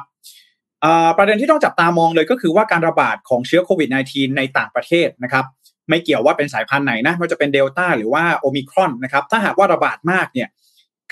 [1.18, 5.44] ประเด็นที่ต้องจับตามองเลยก็คือว่าการระบาดของเชื้อโควิด -19 ในต่างประเทศนะครับ
[5.88, 10.48] ไม่เกี่ยวว่าเป็นสายพันธุ์ไหนนะว่าจะเป็นเดลต้าหรือว่าโอมิครอนนะครับถ้าหากว่าระบาดมากเนี่ย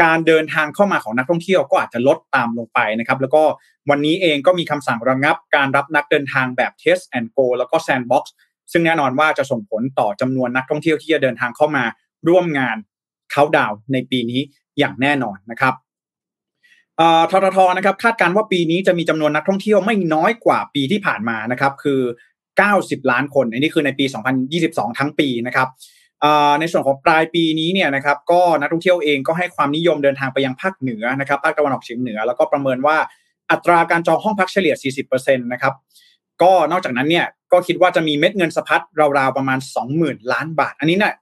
[0.02, 3.42] การเดินทางเข้ามาของนักท่องเที่ยวก็อาจจะลดตามลงไปนะครับแล้วก็
[3.90, 8.24] วันนี้เองก็มีคำสั่งระงงับ การรับนักเดินทางแบบ Test and Go แล้วก็ Sandbox
[8.72, 11.84] ซึ่งแน่นอนว่าจะส่งผลต่อจำนวนนักท่องเที่ยวที่จะเดินทางเข้ามา
[12.28, 12.76] ร่วมงาน
[13.30, 14.40] เขาดาวในปีนี้
[14.78, 15.74] อย่างแน่นอนนะครับ
[17.30, 22.00] ทททนะครับคาดการว่าปีนี้จะมีจำนวนนักท่องเที่ยวไม่น้อยกว่าปีที่ผ่านมานะครับคือ
[22.60, 24.04] 90 ล้านคน อันนี้คือในปี
[24.52, 25.68] 2022 ทั้งปีนะครับ
[26.60, 32.96] ในส่วนของปลายปีนี้เนี่ยนะครับก็นักท่องเที่ยวเองก็ให้ความนิยมเดินทางไปยังภาคเหนือนะครับภาคตะวันออกเฉียงเหนือ แล้วก็ประเมินว่า
[33.50, 34.74] อัตราการจองห้องพักเฉลี่ย
[35.08, 35.74] 40%นะครับ
[36.42, 38.82] ก็นอกจากนั้นเนี่ยก็คิดว่าจะมีเม็ดเงินสะพัด
[39.18, 39.58] ราวๆประมาณ
[39.94, 41.14] 20,000 ล้านบาท อันนี้เนี่ย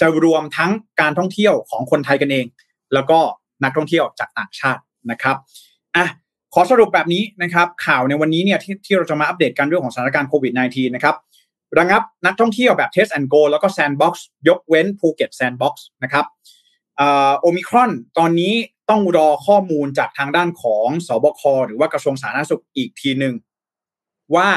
[0.00, 0.70] จะรวมทั้ง
[1.00, 2.46] การท่องเที่ยวของคนไทยกันเอง
[2.94, 3.18] แล้วก็
[3.64, 5.36] นักท่องเที่ยวจากต่างชาตินะครับ
[5.96, 6.06] อะ
[6.54, 11.16] ขอสรุปแบบนี้นะครับข่าวในวันนี้เนี่ยที่ที่เราจะมาอัปเดตกันเรื่องของสถานการณ์โควิด -19 นะครับ
[11.78, 14.14] ระงับนักท่องเที่ยวแบบ Test and Go แล้วก็ Sandbox
[14.48, 16.24] ยกเว้นภูเก็ต Sandbox นะครับ
[17.40, 18.54] โอมิครอนตอนนี้
[18.90, 23.34] ต้องรอข้อมูลจากทางด้านของสบคหรือว่ากระทรวงสาธารณสุขอีกทีหนึ่ง
[24.34, 24.48] ว่า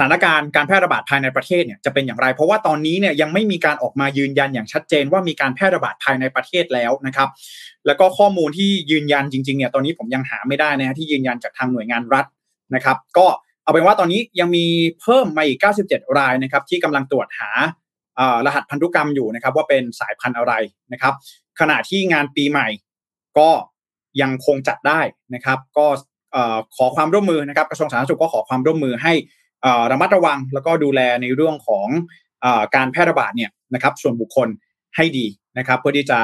[0.00, 7.28] ถานการณ์การแพร่ระบาดภายในประเทศเนี่ยจะเป็นอย่างไร เพราะว่าตอนนี้เนี่ยยังไม่มีการออกมายืนยันอย่างชัดเจนว่ามีการแพร่ระบาดภายในประเทศแล้วนะครับ
[7.86, 12.24] แล้วก็ข้อมูลที่ยืนยันจริงๆเนี่ยตอนนี้ผมยังหาไม่ได้นะฮะที่ยืนยันจากทางหน่วยงานรัฐ
[12.74, 13.26] นะครับ ก็
[13.62, 14.66] เอาเป็นว่าตอนนี้ยังมี
[15.00, 15.58] เพิ่มมาอีก
[15.88, 17.50] 97 รายนะครับ ที่กำลังตรวจหา
[18.46, 20.52] รหัสพันธุกรรมอยู่นะครับ ว่าเป็นสายพันธุ์อะไร
[20.92, 21.14] นะครับ
[21.60, 22.68] ขณะที่งานปีใหม่
[23.38, 23.48] ก็
[24.20, 25.00] ยังคงจัดได้
[25.34, 25.86] นะครับ ก็
[26.76, 29.12] ขอความร่วมมือนะครับกระทรวงสาธารณสุขก็ขอความร่วมมือให้
[29.92, 31.86] ระมัดระวังแล้วก็ดูแลในเรื่องของ
[32.74, 34.48] การแพร่ระบาดเนี่ยนะครับส่วนบุคคล
[34.96, 35.26] ให้ดี
[35.58, 36.18] นะครับเพื่อที่จะ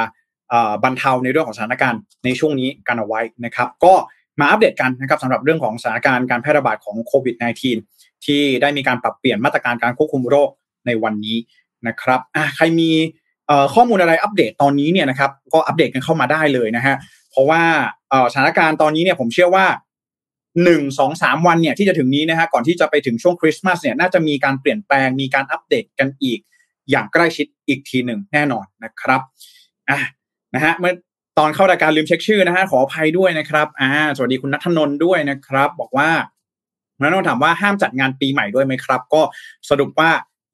[0.84, 3.94] บรรเทาในเรื่องของสถานการณ์ในช่วงนี้กันเอาไว้นะครับ ก็
[4.40, 7.34] มาอัปเดตกันนะครับสำหรับเรื่องของสถานการณ์การแพร่ระบาดของโควิด
[7.80, 10.48] -19 ที่ได้มีการปรับเปลี่ยนมาตรการการควบคุมโรค
[10.86, 11.36] ในวันนี้
[11.86, 12.20] นะครับ
[12.56, 12.90] ใครมี
[13.74, 16.96] ข้อมูลอะไรอัปเดตตอนนี้เนี่ยนะครับก็อัปเดตกันเข้ามาได้เลยนะฮะ
[17.30, 17.62] เพราะว่า
[18.32, 19.66] สถานการณ์ตอนนี้เนี่ยผมเชื่อว่า
[20.62, 26.40] หนึ่งสองสามวันเนี่ยที่จะถึงนี้นะฮะก่อนที่จะไปถึงช่วงคริสต์มาสเนี่ยน่าจะมีการเปลี่ยนแปลงมีการอัปเดตกันอีก
[26.90, 29.20] อย่างใกล้ชิดอีกทีหนึ่งแน่นอนนะครับ
[29.90, 29.98] อะ
[30.54, 30.94] นะฮะเมื่อ
[31.38, 36.10] ตอนเข้ารายการลืมเช็คชื่อนะฮะขออภัยด้วยนะครับอ่าสวัสดีคุณนัทนนท์ด้วยนะครับ บอกว่า
[37.00, 39.22] นัทนนท์ถามว่าห้ามจัดงานปีใหม่ด้วยไหมครับ ก็
[39.70, 40.10] สรุปว่า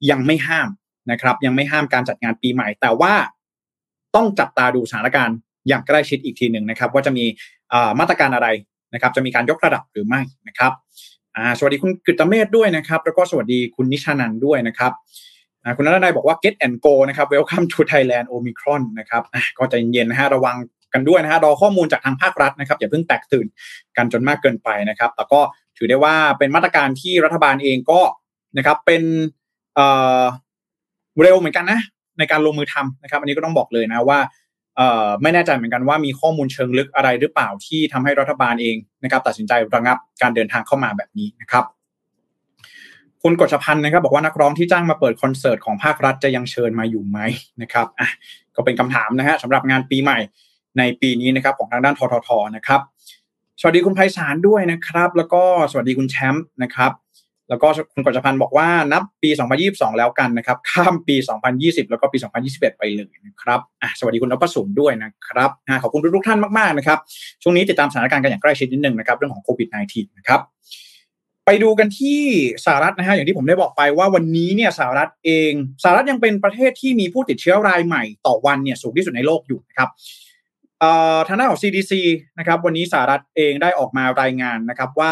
[0.09, 0.67] ยังไม่ห้าม
[1.11, 3.13] นะครับ ยังไม่ห้ามการจัดงานปีใหม่ แต่ว่า
[4.15, 5.37] ต้องจับตาดูสถานการณ์
[5.67, 7.25] อย่างใกล้ชิดอีกทีหนึ่งนะครับ ว่าจะมี
[7.99, 8.47] มาตรการอะไร
[8.93, 10.71] นะครับจะมีการยกระดับหรือไม่นะครับ
[11.57, 14.91] สวัสดีคุณกฤตเมธด้วยนะครับ แล้วก็สวัสดีคุณนิชานันด้วยนะครับ
[15.77, 19.23] คุณนัทนายบอกว่า get and go นะครับ welcome to Thailand Omicron นะครับ
[19.57, 20.57] ก็ใจเย็นๆนะฮะระวัง
[20.93, 23.47] กันด้วยนะฮะรอข้อมูลจากทางภาครัฐนะครับอย่าเพิ่งแตกตื่น
[23.97, 25.41] กันจนมากเกินไปนะครับ แต่ก็
[25.77, 28.01] ถือได้ว่าเป็นมาตรการที่รัฐบาลเองก็
[28.57, 29.03] นะครับเป็น
[29.75, 31.79] เเร็วเหมือนกันนะ
[32.19, 34.19] ในการลงมือทำนะครับ อันนี้ก็ต้องบอกเลยนะว่า
[35.21, 41.65] ไม่แน่ใจเหมือนกันว่ามีข้อมูลเชิงลึกอะไรหรือเปล่าที่ทำให้รัฐบาลเองนะครับตัดสินใจระงับการเดินทางเข้ามาแบบนี้นะครับ
[43.23, 47.19] คุณกฤษพันธ์นะครับบอกว่านักร้องที่จ้างมาเปิดคอนเสิร์ตของภาครัฐจะยังเชิญมาอยู่ไหม
[47.61, 48.09] นะครับอะ
[48.55, 50.19] ก็เป็นคำถามนะฮะสำหรับงานปีใหม่
[50.77, 52.81] ในปีนี้นะครับของทางด้านทททนะครับ
[53.59, 56.91] สวัสดีคุณไพศาลด้วยนะครับ แล้วก็สวัสดีคุณแชมป์นะครับ
[57.51, 59.29] แล้วก็คุณกฤษพันธ์บอกว่านับปี
[59.63, 61.15] 2022 แล้วกันนะครับ ข้ามปี
[61.53, 63.59] 2020 แล้วก็ปี 2021 ไปเลยนะครับ
[63.99, 65.51] สวัสดีคุณนพสุนด้วยนะครับ
[65.83, 66.99] ขอบคุณทุกท่านมากๆนะครับ
[67.43, 70.41] ช่วงนี้ติดตามสถานการณ์กันอย่างใกล้ชิดนิดนึงนะครับ เรื่องของโควิด -19 นะครับ
[71.45, 72.21] ไปดูกันที่
[72.65, 75.51] สหรัฐนะฮะอย่างที่ผมได้บอกไปว่าวันนี้เนี่ยสหรัฐเอง
[75.83, 79.89] สหรัฐยังเป็นประเทศที่มีผู้ติดเชื้อรายใหม่ต่อวันเนี่ยสูงที่สุดในโลกอยู่นะครับ
[81.27, 81.93] ทางด้านของ CDC
[82.37, 85.11] นะครับ วันนี้สหรัฐเองได้ออกมารายงานนะครับว่า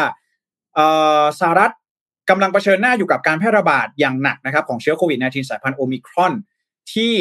[1.39, 1.71] สหรัฐ
[2.29, 6.33] กำลังเผชิญหน้าอยู่กับการแพร่ระบาดอย่างหนักนะครับของเชื้อโควิด -19 สายพันธุ์โอมิครอน
[6.93, 7.13] ที่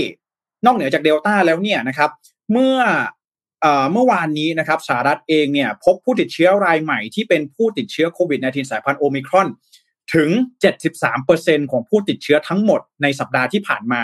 [0.64, 2.10] นอกเหนือจากเดลต้าแล้วเนี่ยนะครับ
[2.52, 2.78] เมื่อ
[3.92, 9.48] เมื่อวานนี้นะครับสหรัฐเองเนี่ยพบผู้ติดเชื้อรายใหม่ที่เป็นผู้ติดเชื้อโควิด -19 สายพันธุ์โอมิครอน
[10.14, 10.30] ถึง
[11.00, 14.00] 73%ของผู้ติดเชื้อทั้งหมดในสัปดาห์ที่ผ่านมา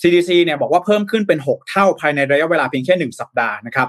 [0.00, 3.88] CDC เนี่ยบอกว่าเพิ่มขึ้นเป็น 6 เท่าภายในระยะเวลาเพียงแค่ 1 สัปดาห์นะครับ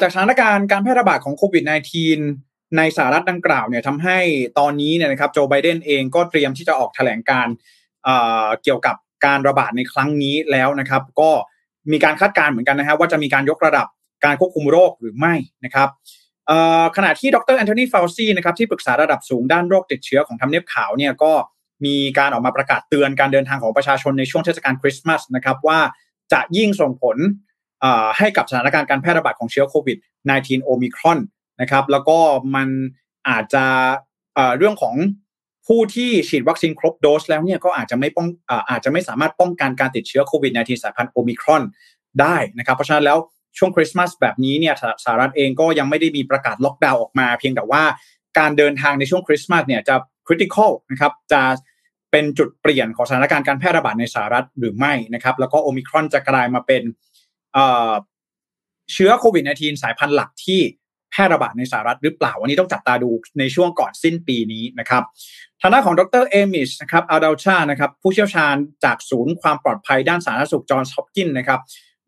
[0.00, 4.18] จากสถานการณ์การแพร่ระบาดของโควิด -19 ในสหรัฐดังกล่าวเนี่ยทำให้
[4.58, 7.46] ตอนนี้เนี่ยนะครับโจไบเดนเองก็เตรียมที่จะออกแถลงการ
[8.62, 11.30] เกี่ยวกับการระบาดในครั้งนี้แล้วนะครับ ก็
[11.92, 13.86] มีการคาดการณ์เหมือนกันนะครับว่าจะมีการยกระดับ
[14.24, 15.88] การควบคุมโรคหรือไม่นะครับ
[16.96, 21.32] ขณะที่ดรแอนโทนีฟาวซีนะครับที่ปรึกษาระดับสูงด้านโรคติดเชื้อของทำเนียบขาวเนี่ยก็
[21.84, 25.78] มีการออกมาประกาศเตือนการเดินทางของประชาชนในช่วงเทศกาลคริสต์มาสนะครับว่า
[26.32, 27.16] จะยิ่งส่งผล
[28.18, 29.98] ให้กับสถานการณ์การแพร่ระบาดของเชื้อโควิด
[30.30, 31.18] -19 โอมิครอน
[31.60, 32.18] นะครับ แล้วก็
[32.54, 32.68] มัน
[33.28, 33.64] อาจจะ
[34.56, 34.96] เรื่องของ
[35.66, 38.26] ผู้ที่ฉีดวัคซีนครบโดสแล้วเนี่ยก็อาจจะไม่ป้อง
[38.70, 41.62] อาจจะไม่สามารถป้องกันการติดเชื้อโควิด -19 สายพันธุ์โอมิครอน
[42.20, 43.18] ได้นะครับ เพราะฉะนั้นแล้ว
[43.58, 47.82] ช่วงคริสต์มาสแบบนี้เนี่ยสหรัฐเองก็ยังไม่ได้มีประกาศล็อกดาวน์ออกมา เพียงแต่ว่า
[48.38, 49.94] การเดินทางในช่วงคริสต์มาสเนี่ยจะ
[50.26, 51.42] critical นะครับจะ
[52.10, 56.82] เป็นจุดเปลี่ยนของสถานการณ์การแพร่ระบาดในสหรัฐหรือไม่นะครับ แล้วก็โอมิครอนจะกลายมาเป็น
[58.92, 60.60] เชื้อโควิด -19 สายพันธุ์หลักที่
[61.10, 65.02] แพร่ระบาดในสหรัฐหรือเปล่า วันนี้ต้องจับตาดูในช่วงก่อนสิ้นปีนี้นะครับ
[65.60, 71.60] ทางด้านของดรเอมิชนะครับอาดาลชานะครับผู้เชี่ยวชาญจากศูนย์ความปลอดภัยด้านสาธารณสุขจอห์นส์ฮอปกินนะครับ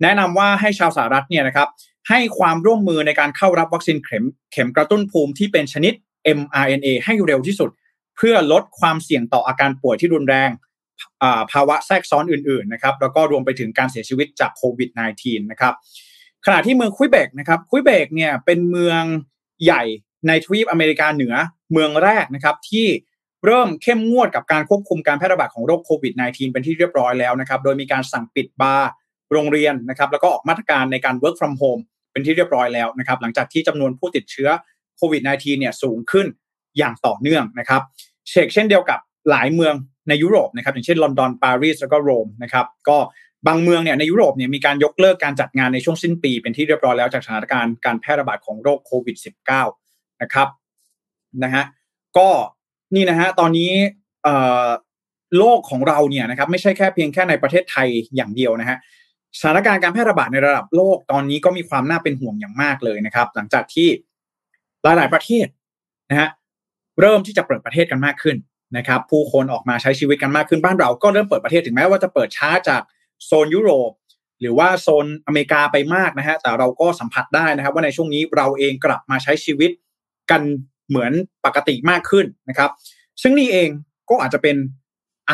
[0.02, 1.68] แนะนำว่าให้ชาวสหรัฐเนี่ยนะครับ
[2.08, 5.92] ให้ความร่วมมือในการเข้ารับวัคซีนเข็มเข็มกระตุ้นภูมิที่เป็นชนิด
[6.38, 7.70] mRNA ให้เร็วที่สุด
[8.16, 10.50] เพื่อลดความเสี่ยงต่ออาการป่วยที่รุนแรง
[11.52, 15.74] ภาวะแทรกซ้อนอื่นๆนะครับแล้วก็รวมไปถึงการเสียชีวิตจากโควิด -19 นะครับ
[16.46, 19.02] ขณะที่เมืองคุยเบกนะครับคุยเบกเนี่ยเป็นเมือง
[19.64, 19.82] ใหญ่
[20.28, 21.34] ในทวีปอเมริกาเหนือ
[21.72, 22.86] เมืองแรกนะครับที่
[23.46, 28.88] เริ่มเข้มงวดกับการควบคุมการแพร่ระบาดของโรคโควิด -19 เป็นที่เรียบร้อยแล้วนะครับ โดยมีการสั่งปิดบาร์
[29.32, 34.48] โรงเรียนนะครับ แล้วก็ออกมาตรการในการ work from home เป็นที่เรียบร้อยแล้วนะครับ หลังจากที่จำนวนผู้ติดเชื้อ
[34.96, 36.26] โควิด -19 เนี่ยสูงขึ้น
[36.78, 37.82] อย่างต่อเนื่องนะครับ
[38.28, 38.98] เชกเช่นเดียวกับ
[39.30, 39.74] หลายเมือง
[40.08, 42.98] ในยุโรปนะครับ อย่างเช่นลอนดอนปารีสแล้วก็โรมนะครับ ก็
[43.46, 49.16] บางเมืองเนี่ยในยุโรปเนี่ยมีการยกเลิกการจัดงานในช่วงสิ้นปีเป็นที่เรียบร้อยแล้วจากสถานการณ์การแพร่ระบาดของโรคโควิด
[49.68, 50.48] -19 นะครับ
[51.44, 51.64] นะฮะ
[52.18, 52.28] ก็
[52.94, 53.70] นี่นะฮะตอนนี้
[55.38, 58.78] โลกของเราเนี่ยนะครับไม่ใช่แค่เพียงแค่ในประเทศไทยอย่างเดียวนะฮะ
[59.38, 63.88] สถานการณ์การแพร่ระบาดในระดับโลกตอนนี้ก็มีความน่าเป็นห่วงอย่างมากเลยนะครับ หลังจากที่
[64.82, 65.46] หลาย ๆ ประเทศ
[66.10, 66.28] นะฮะ
[67.00, 68.36] เริ่มที่จะเปิดประเทศกันมากขึ้น
[68.76, 72.82] นะครับ ผู้คนออกมาใช้ชีวิตกันมากขึ้นบ้านเราก็เริ่มเปิดประเทศถึงแม้ว่าจะเปิดช้าจาก
[73.26, 73.92] โซนยุโรป
[74.40, 79.70] หรือว่าโซนอเมริกาไปมากนะฮะแต่เราก็สัมผัสได้นะครับ ว่าในช่วงนี้เราเองกลับมาใช้ชีวิต
[80.30, 80.42] กัน
[80.88, 81.12] เหมือน
[81.44, 82.70] ปกติมากขึ้นนะครับ
[83.22, 83.68] ซึ่งนี่เอง
[84.10, 84.56] ก็อาจจะเป็น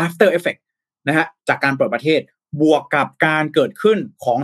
[0.03, 0.61] after effect
[1.09, 2.21] นะฮะจากการเปิดประเทศ
[2.63, 4.39] บวกกับการเกิดขึ้นของ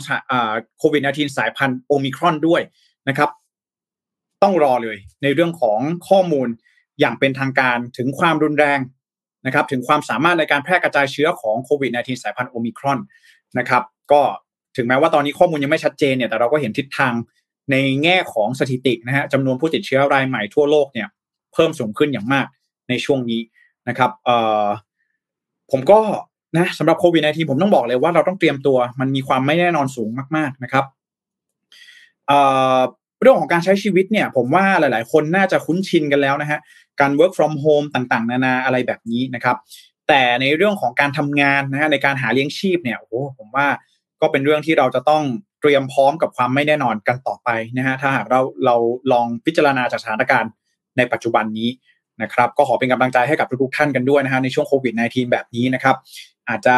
[0.78, 2.62] โควิด -19 สายพันธุ์โอมิครอนด้วย
[3.08, 3.30] นะครับ
[4.42, 6.48] ต้องรอเลยในเรื่องของข้อมูล
[7.00, 8.80] อย่างเป็นทางการถึงความรุนแรง
[9.46, 12.98] นะครับ ถึงความสามารถในการแพร่กระจายเชื้อของโควิด -19 สายพันธุ์โอมิครอน
[13.58, 14.20] นะครับ ก็
[14.76, 17.14] ถึงแม้ว่าตอนนี้ข้อมูลยังไม่ชัดเจนเนี่ยแต่เราก็เห็นทิศทาง
[17.70, 21.08] ในแง่ของสถิตินะฮะจำนวนผู้ติดเชื้อรายใหม่ทั่วโลกเนี่ย
[21.54, 22.46] เพิ่มสูงขึ้นอย่างมาก
[22.88, 23.40] ในช่วงนี้
[23.88, 24.66] นะครับเอ่อ
[25.70, 26.00] ผมก็
[26.56, 30.84] นะสำหรับโควิด -19 ผมต้องบอกเลยว่าเราต้องเตรียมตัวมันมีความไม่แน่นอนสูงมาก ๆนะครับ
[32.26, 32.38] เอ่
[32.76, 32.80] อ
[33.20, 36.58] เรื่องของการใช้ชีวิตเนี่ย ผมว่าหลาย ๆ คนน่าจะคุ้นชินกันแล้วนะฮะ
[37.00, 39.56] การ work from home ต่าง ๆ นานาอะไรแบบนี้นะครับ
[40.08, 43.66] แต่ในเรื่องของการทำงานนะฮะในการหาเลี้ยงชีพเนี่ยโอ้โหผมว่า
[44.20, 45.22] ก็เป็นเรื่องที่เราจะต้อง
[45.60, 48.76] เตรียมพร้อมกับความไม่แน่นอนกันต่อไปนะฮะถ้าหากเราเรา
[49.12, 50.50] ลองพิจารณาจากสถานการณ์
[50.96, 51.68] ในปัจจุบันนี้
[52.22, 55.96] นะครับ ก็ขอเป็นกำลังใจให้กับทุกๆท่านกันด้วยนะฮะในช่วงโควิด -19 แบบนี้นะครับ
[56.48, 56.76] อาจจะ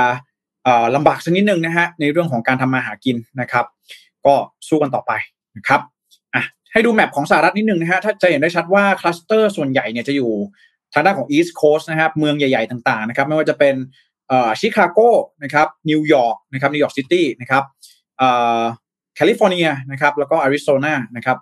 [0.94, 3.64] ลำบากสักนิดนึงนะฮะในเรื่องของการทำมาหากินนะครับ
[4.26, 4.34] ก็
[4.68, 5.12] สู้กันต่อไป
[5.56, 5.80] นะครับ
[6.34, 10.32] อะให้ดูแมปของสหรัฐนิดนึงนะฮะถ้าจะเห็นได้ชัดว่าคลัสเตอร์ส่วนใหญ่เนี่ยจะอยู่
[10.94, 13.74] ทางด้านของ East Coast นะครับเมืองใหญ่ ๆ ต่างๆนะครับไม่ว่าจะเป็น
[14.60, 14.98] ชิคาโก
[15.42, 17.64] นะครับนิวยอร์กนะครับนิวยอร์กซิตี้นะครับ
[19.16, 21.38] แคลิฟอร์เนียนะครับแล้วก็อาริโซนานะครับ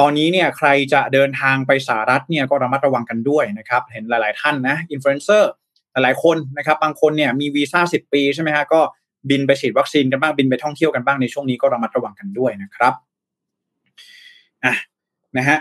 [0.00, 5.50] ตอนนี้เนี่ยใครจะเดินทางไปสหรัฐเนี่ยก็ระมัดระวังกันด้วยนะครับเห็นหลาย ๆ ท่านนะอินฟลูเอนเซอร์
[5.92, 8.80] หลายๆคนนะครับบางคนเนี่ยมีวีซ่าสิบปีใช่ไหมฮะก็
[9.30, 12.94] บินไปฉีดวัคซีนกันบ้างบินไปท่องเที่ยวกันบ้างในช่วงนี้ก็ระมัดระวังกันด้วยนะครับ
[14.64, 14.74] อะ
[15.36, 15.58] นะฮะ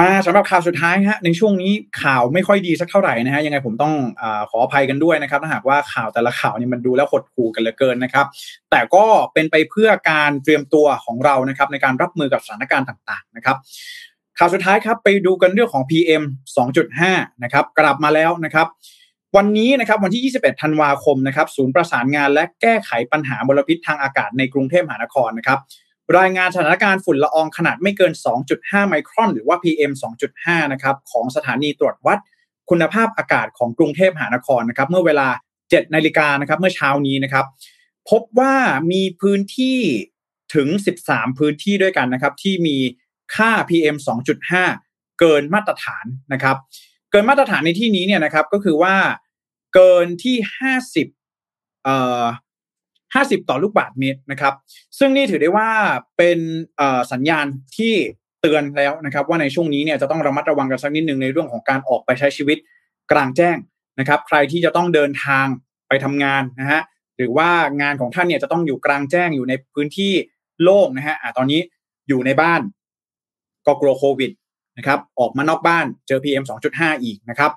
[0.00, 8.26] มาสำหรับข่าวสุดท้ายฮะในช่วงนี้ข่าวไม่ค่อยดีสักเท่าไหร่นะฮะยังไงผมต้องอขออภัยกันด้วยนะครับถ้าหากว่าข่าวแต่ละข่าวนี่มันดูแล้วหดหู่กันเหลือเกินนะครับ
[8.70, 13.56] แต่ก็เป็นไปเพื่อการเตรียมตัวของเรานะครับในการรับมือกับสถานการณ์ต่างๆนะครับ
[14.38, 16.22] ข่าวสุดท้ายครับไปดูกันเรื่องของ PM
[16.82, 18.66] 2.5 นะครับกลับมาแล้วนะครับ
[19.36, 25.58] วันนี้นะครับวันที่ 21 ธันวาคมนะครับศูนย์ประสานงานและแก้ไขปัญหามลพิษทางอากาศในกรุงเทพมหานครนะครับ
[26.18, 28.12] รายงานสถานการณ์ฝุ่นละอองขนาดไม่เกิน
[28.50, 29.92] 2.5 ไมครอน หรือว่า PM
[30.32, 32.18] 2.5 นะครับของสถานีตรวจวัด
[32.70, 35.28] คุณภาพอากาศของกรุงเทพมหานครนะครับเมื่อเวลา
[35.60, 37.46] 7 นาฬิกานะครับเมื่อเช้านี้นะครับ
[38.10, 38.54] พบว่า
[38.92, 39.78] มีพื้นที่
[40.54, 40.68] ถึง
[41.04, 42.76] 13 พื้นที่ด้วยกันนะครับ ที่มี
[43.34, 43.96] ค่า PM
[44.58, 46.56] 2.5 เกินมาตรฐานนะครับ
[47.10, 48.96] เกินมาตรฐานในที่นี้เนี่ยนะครับก็คือว่า
[49.74, 51.06] เกินที่ห้าสิบ
[51.84, 52.24] เอ่อ
[53.14, 54.54] ห้าสิบต่อลูกบาทเมตรนะครับ
[54.98, 55.68] ซึ่งนี่ถือได้ว่า
[56.16, 56.38] เป็น
[57.12, 57.46] สัญญาณ
[57.76, 57.94] ที่
[58.40, 62.58] เตือนแล้วนะครับว่าในช่วงนี้เนี่ยจะต้องระมัดระวังกันสักนิดหนึ่งในเรื่องของการออกไปใช้ชีวิต
[63.12, 63.56] กลางแจ้ง
[63.98, 65.46] นะครับ ใครที่จะต้องเดินทาง
[65.88, 66.82] ไปทำงานนะฮะ
[67.16, 67.50] หรือว่า
[67.82, 70.12] งานของท่านเนี่ยจะต้องอยู่กลางแจ้งอยู่ในพื้นที่
[70.62, 71.60] โล่งนะฮะตอนนี้
[72.08, 72.60] อยู่ในบ้าน
[73.66, 74.30] ก็กลัวโควิด
[74.78, 76.44] นะครับออกมานอกบ้านเจอ PM
[76.74, 77.50] 2.5 อีกนะครับ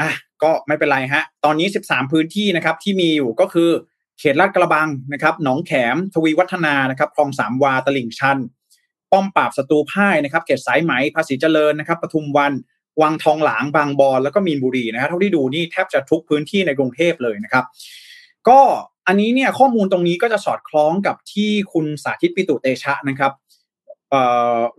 [0.00, 0.10] อะ
[0.42, 3.70] ก็ไม่เป็นไรฮะตอนนี้ 13 พื้นที่นะครับที่มีอยู่ก็คือ
[4.18, 8.38] เขตลาดกระบังนะครับ หนองแขม ทวีวัฒนานะครับคลองสามวาตลิ่งชัน
[9.12, 12.52] ป้อมปราบศัตรูพ่ายนะครับ เขตสายไหมภาษีเจริญนะครับปทุมวัน
[13.02, 17.64] วังทองหลางบางบอนแล้วก็มีนบุรีนะครับเท่าที่ดูนี่แทบจะทุกพื้นที่ในกรุงเทพเลยนะครับ
[18.48, 18.60] ก็
[19.06, 23.32] อันนี้เนี่ยข้อมูลตรงนี้ก็จะสอดคล้องกับที่คุณสาธิตปิตุเตชะนะครับ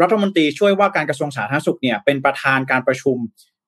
[0.01, 3.17] รัฐมนตรีช่วยว่าการกระทรวงสาธารณสุขเนี่ยเป็นประธานการประชุม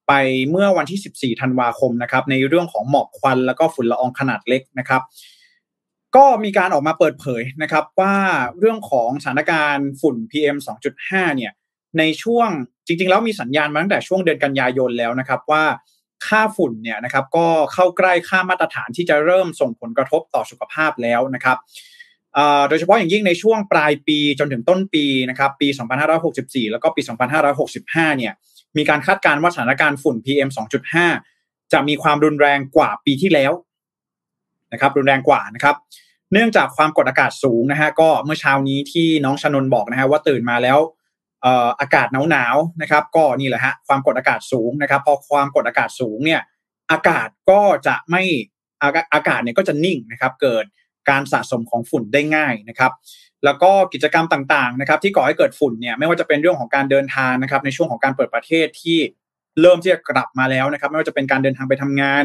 [0.08, 0.14] ไป
[0.50, 5.02] เมื่อวันที่ 14 ธันวาคมนะครับในเรื่องของหมอกควันแล้วก็ฝุ่นละอองขนาดเล็กนะครับ
[6.16, 8.16] ก็มีการออกมาเปิดเผยนะครับว่า
[8.60, 10.58] เรื่องของสถานการณ์ฝุ่น PM
[10.98, 11.52] 2.5 เนี่ย
[12.00, 12.50] ในช่วง
[12.88, 15.64] จริง ๆ แล้วมีสัญญาณมาตั้งแต่ช่วงเดือนกันยายนแล้วนะครับว่า
[16.28, 21.58] ค่าฝุ่นเนี่ยนะครับก็เข้าใกล้ค่ามาตรฐานที่จะเริ่มส่งผลกระทบต่อสุขภาพแล้วนะครับ
[22.70, 25.68] โดยเฉพาะอย่างยิ่งในช่วงปลายปีจนถึงต้นปีนะครับปี
[26.20, 27.02] 2564 แล้วก็ปี
[27.60, 28.34] 2565 เนี่ย
[28.78, 30.50] มีการคาดการณ์ว่าสถานการณ์ฝุ่น PM
[31.12, 33.52] 2.5 จะมีความรุนแรงกว่าปีที่แล้ว
[34.74, 35.76] นะครับรุนแรงกว่านะครับ
[36.34, 40.80] เนื่องจากความกดอากาศสูงนะฮะก็เมื่อเช้านี้ที่น้องชนนบอกนะฮะว่าตื่นมาแล้ว
[41.80, 46.42] อากาศหนาวๆนะครับ ก็นี่แหละฮะความกดอากาศสูงนะครับ พอความกดอากาศสูงเนี่ย
[46.92, 48.24] อากาศก็จะไม่
[49.14, 50.66] อากาศเนี่ยก็จะนิ่งนะครับ เกิด
[51.10, 52.92] การสะสมของฝุ่นได้ง่ายนะครับ
[53.46, 59.00] แล้วก็กิจกรรมต่างๆนะครับ ที่ก่อให้เกิดฝุ่นเนี่ยไม่ว่าจะเป็นเรื่องของการเดินทางนะครับ ในช่วงของการเปิดประเทศที่
[59.62, 62.24] เริ่มที่จะกลับมาแล้วนะครับ ไม่ว่าจะเป็นการเดินทางไปทำงาน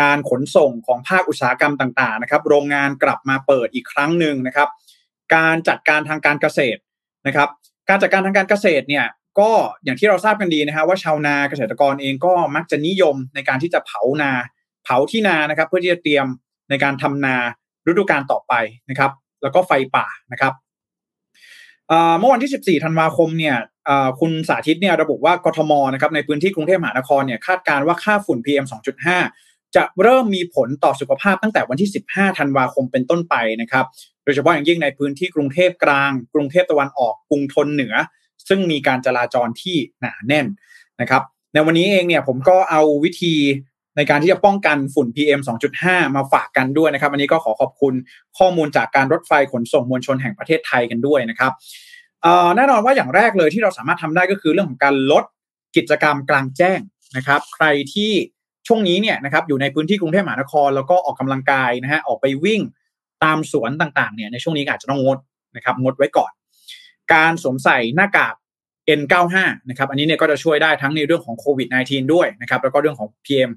[0.00, 4.68] การขนส่งของภาคอุตสาหกรรมต่างๆนะครับ โรงงานกลับมาเปิดอีกครั้งหนึ่งนะครับ
[5.34, 6.80] การจัดการทางการเกษตร
[7.26, 7.48] นะครับ
[7.88, 9.06] การจัดการทางการเกษตรเนี่ย
[9.40, 9.50] ก็
[9.84, 14.32] อย่างที่เราทราบกันดีนะครับว่าชาวนาเกษตรกรเองก็มักจะนิยมในการที่จะเผานา
[14.84, 16.26] เผาที่นานะครับ เพื่อที่จะเตรียม
[16.70, 17.36] ในการทำนา
[17.86, 18.52] ฤดูกาลต่อไป
[18.90, 19.10] นะครับ
[19.42, 20.52] แล้วก็ไฟป่านะครับ
[22.18, 23.56] เมื่อวันที่ 14 ธันวาคมเนี่ย
[24.20, 33.84] คุณสาธิตเนี่ยระบุว่ากทมนะครับในพื้นที่กรุงเทพมหานครเนี่ยคาดการว่าค่าฝุ่น PM 2.5 จะเริ่มมีผลต่อสุขภาพตั้งแต่วันที่ 15 ธันวาคมเป็นต้นไปนะครับ
[34.24, 37.94] โดยเฉพาะอย่างยิ่งในพื้นที่กรุงเทพกลาง กรุงเทพตะวันออก กรุงทนเหนือ
[38.48, 40.46] ซึ่งมีการจราจรที่หนาแน่น
[41.00, 43.34] นะครับ ในวันนี้เองเนี่ยผมก็เอาวิธี
[43.96, 45.40] ในการที่จะป้องกันฝุ่น PM
[45.78, 47.94] 2.5 มาฝากกันด้วยนะครับ อันนี้ก็ขอขอบคุณ
[48.38, 51.52] ข้อมูลจากการรถไฟขนส่งมวลชนแห่งประเทศไทยกันด้วยนะครับ
[52.56, 55.24] แน่นอนว่าอย่างแรกเลยที่เราสามารถทำได้ก็คือเรื่องของการลด
[55.76, 56.80] กิจกรรมกลางแจ้ง
[57.16, 58.12] นะครับ ใครที่
[58.68, 62.60] ช่วงนี้เนี่ยนะครับอยู่ในพื้นที่กรุงเทพมหานคร แล้วก็ออกกำลังกายนะฮะออกไปวิ่ง
[63.24, 65.18] ตามสวนต่างๆเนี่ยในช่วงนี้อาจจะต้องงด
[65.56, 66.32] นะครับงดไว้ก่อน
[67.12, 68.34] การสวมใส่หน้ากาก
[69.00, 69.36] N95
[69.68, 73.50] นะครับอันนี้เนี่ยก็จะช่วยได้ทั้งในเรื่องของโควิด -19 ด้วยนะครับแล้วก็เรื่องของ PM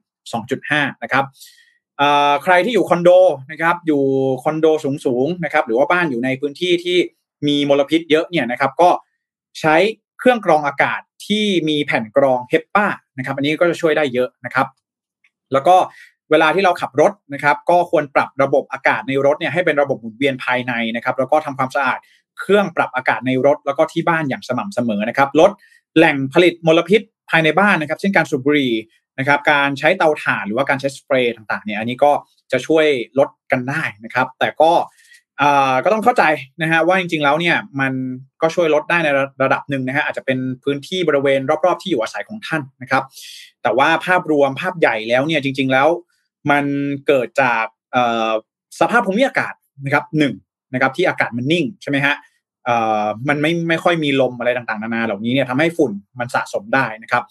[0.48, 1.26] 2.5 นะครับ
[2.44, 3.10] ใครที่อยู่คอนโด
[3.52, 4.04] นะครับอยู่
[4.44, 4.66] คอนโด
[5.06, 6.98] สูงๆนะครับหรือว่าบ้านอยู่ในพื้นที่ที่
[7.48, 8.90] มีมลพิษเยอะเนี่ยนะครับก็
[9.60, 9.76] ใช้
[10.20, 14.68] เครื่องกรองอากาศที่มีแผ่นกรองเฮปป้านะครับอันนี้ก็จะช่วยได้เยอะนะครับ
[15.54, 15.76] แล้วก็
[16.32, 22.00] เวลาที่เราขับรถนะครับ ก็ควรปรับระบบอากาศในรถเนี่ยให้เป็นระบบหมุนเวียนภายในนะครับ แล้วก็ทำความสะอาด
[22.40, 25.52] เครื่องปรับอากาศในรถ แล้วก็ที่บ้านอย่างสม่ำเสมอนะครับ ลด
[25.98, 28.74] แหล่งผลิตมลพิษภายในบ้านนะครับ เช่นการสูบบุหรี่
[29.20, 32.12] นะครับ การใช้เตาถ่านหรือว่าการใช้สเปรย์ต่างๆเนี่ย อันนี้ก็
[32.52, 32.86] จะช่วย
[33.20, 34.72] ลดกันได้นะครับ แต่ก็
[35.84, 36.24] ก็ต้องเข้าใจ
[36.62, 37.94] นะฮะว่าจริงๆแล้วเนี่ยมัน
[38.42, 39.10] ก็ช่วยลดได้ใน
[39.44, 43.04] ระดับหนึ่งนะฮะอาจจะเป็นพื้นที่บริเวณรอบๆที่อยู่อาศัยของท่านนะครับ
[43.64, 45.88] แต่ว่าภาพรวมภาพใหญ่แล้วเนี่ยจริง ๆแล้ว
[46.52, 46.66] มัน
[47.08, 47.66] เกิดจาก
[48.80, 49.54] สภาพภูมิอากาศ
[49.86, 50.34] นะครับหนึ่ง
[50.74, 52.16] นะครับที่อากาศมันนิ่งใช่ไหมฮะ
[53.30, 57.24] มันไม่ไม่ค่อยมีลมอะไรต่างๆนานาเหล่านี้เนี่ยทำให้ฝุ่นมันสะสมได้นะครับ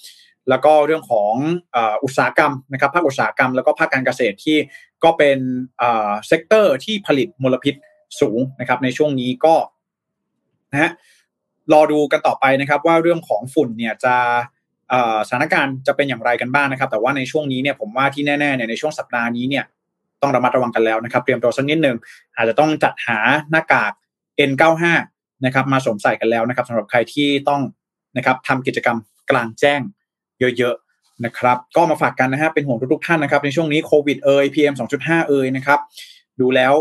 [0.48, 1.34] แล้วก็เรื่องของ
[2.04, 4.56] อุตสาหกรรมนะครับภาคอุตสาหกรรมแล้วก็ภาคการเกษตรที่
[5.04, 5.38] ก็เป็น
[6.26, 7.74] sector ที่ผลิตมลพิษ
[8.20, 9.54] สูงนะครับ ในช่วงนี้ก็
[10.72, 10.90] นะฮะ
[11.72, 14.16] รอดูกันต่อไปนะครับ ว่าเรื่องของฝุ่นเนี่ยจะ
[15.26, 19.64] สถานการณ์จะเป็นอย่างไรกันบ้างนะครับ แต่ว่าในช่วงนี้เนี่ยผมว่าที่แน่ๆเนี่ยในช่วงสัปดาห์นี้เนี่ย
[20.22, 21.96] ต้องระมัดระวังกันแล้วนะครับเตรียมตัวสักนิดหนึ่ง
[22.36, 23.18] อาจจะต้องจัดหา
[23.50, 23.92] หน้ากาก
[24.50, 24.84] N95
[25.44, 27.62] นะครับมาสวมใส่กันแล้วนะครับสำหรับใครที่ต้อง
[28.16, 28.98] นะครับทำกิจกรรม
[29.30, 29.80] กลางแจ้ง
[30.58, 35.80] เยอะๆนะครับ ก็มาฝากกันนะฮะเป็นห่วงทุกๆท่านนะครับ ในช่วงนี้โควิดเอ่ย PM 2.5 เอ่ยนะครับ
[36.40, 36.72] ดูแล้ว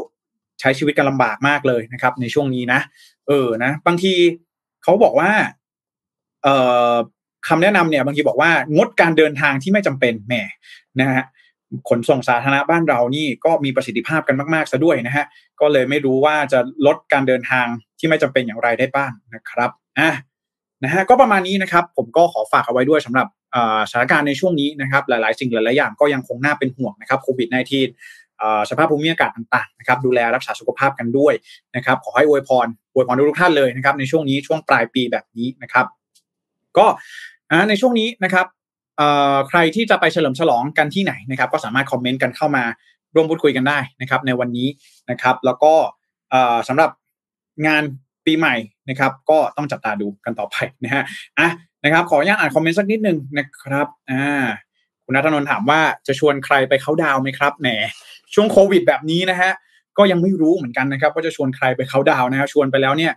[0.60, 2.80] ใช้ชีวิตกันลำบากมากเลยนะครับ ในช่วงนี้นะ
[3.28, 4.14] เออนะ บางที
[4.84, 5.32] เขาบอกว่า
[6.44, 6.56] เอ่
[6.92, 6.94] อ
[7.48, 10.34] คำแนะนำเนี่ยบางทีบอกว่างดการเดินทางที่ไม่จำเป็นแหม
[11.00, 11.24] นะฮะ
[11.90, 15.26] ขนส่งสาธารณะบ้านเรานี่ก็มีประสิทธิภาพกันมากๆซะด้วยนะฮะ
[15.62, 17.66] ก็เลยไม่รู้ว่าจะลดการเดินทาง
[18.00, 20.12] ที่ไม่จำเป็นอย่างไรได้บ้างนะครับอะ
[20.84, 23.28] นะฮะก็ประมาณนี้นะครับ ผมก็ขอฝากเอาไว้ด้วยสำหรับ
[23.90, 31.34] สถานการณ์ในช่วงนี้นะครับ หลายๆ สิ่งหลายๆอย่างก็ยังคงน่าเป็นห่วงนะครับโควิด -19 สภาพภูมิอากาศต่างๆนะครับดูแลรักษาสุขภาพกันด้วย
[31.76, 35.86] นะครับ ขอให้อวยพรอวยพรทุกท่านเลยนะครับในช่วงนี้ช่วงปลายปีแบบนี้นะครับ
[36.78, 36.86] ก็
[37.70, 38.46] ในช่วงนี้นะครับ
[39.50, 42.64] ใครที่จะไปเฉลิมฉลองกันที่ไหนนะครับ ก็สามารถคอมเมนต์กันเข้ามา
[43.16, 44.68] ร่วมพูดคุยกันได้นะครับ ในวันนี้
[45.10, 45.74] นะครับ แล้วก็
[46.68, 46.90] สำหรับ
[47.68, 47.84] งาน
[48.26, 48.56] ปีใหม่
[48.90, 51.04] นะครับ ก็ต้องจับตาดูกันต่อไปนะฮะ
[51.40, 51.50] อะ
[51.84, 54.46] นะครับ ขออนุญาตอ่านคอมเมนต์สักนิดนึงนะครับอ่า
[55.04, 57.68] คุณนัทนนท์ถามว่าจะชวนใครไปเขาดาวไหมครับแหม
[58.34, 59.52] ช่วงโควิดแบบนี้นะฮะ
[59.98, 63.14] ก็ยังไม่รู้เหมือนกันนะครับว่าจะชวนใครไปเขาดาวนะฮะชวนไปแล้วเนี่ย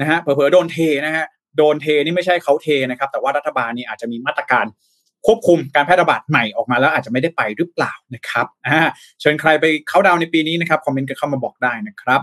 [0.00, 0.76] นะฮะเผลอๆโดนเท
[1.06, 1.24] นะฮะ
[1.56, 4.66] โดนเทนี่ไม่ใช่เขาเทนะครับ แต่ว่ารัฐบาลนี่อาจจะมีมาตรการ
[5.26, 8.80] ควบคุมการแพร่ระบาดใหม่ออกมาแล้วอาจจะไม่ได้ไปหรือเปล่านะครับอ่า
[9.20, 12.20] เชิญใครไปเขาดาวในปีนี้นะครับคอมเมนต์กันเข้ามาบอกได้นะครับ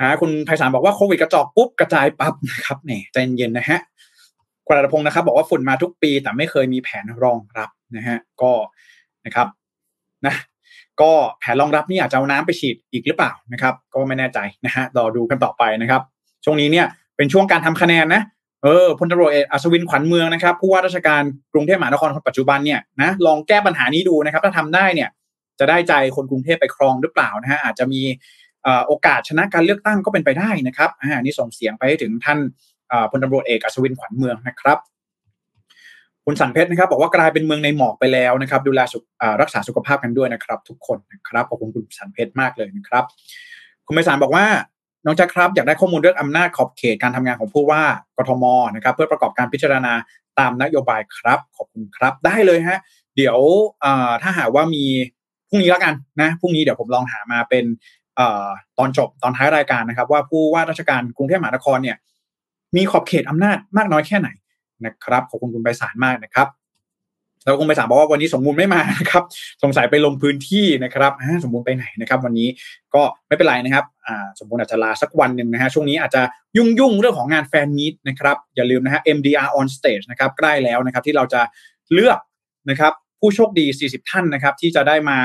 [0.00, 3.80] อ่าคุณไพศาลบอกว่าโควิดกระจอกปุ๊บกระจายปั๊บนะครับเนี่ยใจเย็นนะฮะ
[4.66, 8.52] คุณรัตพงศ์นะครับ บอกว่าฝุ่นมาทุกปี แต่ไม่เคยมีแผนรองรับนะฮะก็
[9.26, 9.48] นะครับ
[10.26, 10.34] นะ
[11.00, 16.02] ก็แผนรองรับนี่อาจจะเอาน้ำไปฉีดอีกหรือเปล่านะครับ ก็ไม่แน่ใจนะฮะรอดูกันต่อไปนะครับ
[16.44, 16.86] ช่วงนี้เนี่ย
[17.18, 18.22] เป็นช่วงการทำคะแนนนะ
[18.64, 25.08] เออพลตำรวจเอกอัศวินขวัญเมืองนะครับผู้ว่าราชการกรุงเทพมหานครคนปัจจุบันเนี่ยนะลองแก้ปัญหานี้ดูนะครับ ถ้าทำได้เนี่ย
[25.58, 28.02] จะได้ใจคนกรุงเทพไปครองหรือเปล่านะฮะอาจจะมี
[28.86, 32.38] โอกาสชนะการเลือกตั้งก็เป็นไปได้นะครับอ่านี่ส่งเสียงไปถึงท่าน
[33.10, 34.78] พลตำรวจเอกอัศวินขวัญเมืองนะครับ
[36.24, 38.80] คุณสันเพชรนะครับบอกว่ากลายเป็นเมืองในหมอกไปแล้วนะครับ ดูแล
[39.42, 43.04] รักษาสุขภาพกันด้วยนะครับ ทุกคนนะครับขอบคุณคุณสันเพชรมากเลยนะครับ
[43.86, 44.44] คุณไพศาลบอกว่า
[45.08, 47.82] น้องแจ็คครับอยากได้ข้อมูลเรื่องอำนาจขอบเขตการทำงานของผู้ว่า
[48.16, 48.44] กทม
[48.74, 49.92] นะครับ เพื่อประกอบการพิจารณา
[50.38, 52.78] ตามนโยบายครับ ขอบคุณครับ ได้เลยฮะ
[53.16, 53.38] เดี๋ยว
[54.22, 54.84] ถ้าหากว่ามี
[55.48, 57.64] พรุ่งนี้แล้วกันนะพรุ่งนี้เดี๋ยวผมลองหามาเป็น
[58.78, 61.96] ตอนจบตอนท้ายรายการนะครับ ว่าผู้ว่าราชการกรุงเทพมหานครเนี่ย
[62.76, 64.28] มีขอบเขตอำนาจมากน้อยแค่ไหน
[64.84, 66.48] นะครับ ขอบคุณคุณไปสารมากนะครับ
[67.48, 69.24] แล้วคงไปถามบอกว่าวันนี้สมบูรณ์ไม่มาครับ
[69.62, 71.12] สงสัยไปลงพื้นที่นะครับ
[71.44, 72.48] สมบูรณ์ไปไหนนะครับ วันนี้
[72.94, 73.84] ก็ไม่เป็นไรนะครับ
[74.38, 76.22] สมบูรณ์อาจจะลาสักวันหนึ่งนะฮะช่วงนี้อาจจะ
[76.56, 81.40] ยุ่งยุ่งเรื่องของงานแฟนมีตนะครับอย่าลืมนะฮะ MDR on stage นะครับใกล้แล้วนะครับที่เราจะ
[81.92, 82.18] เลือก
[82.70, 85.18] นะครับผู้โชคดี 40 ท่านนะครับที่จะได้มา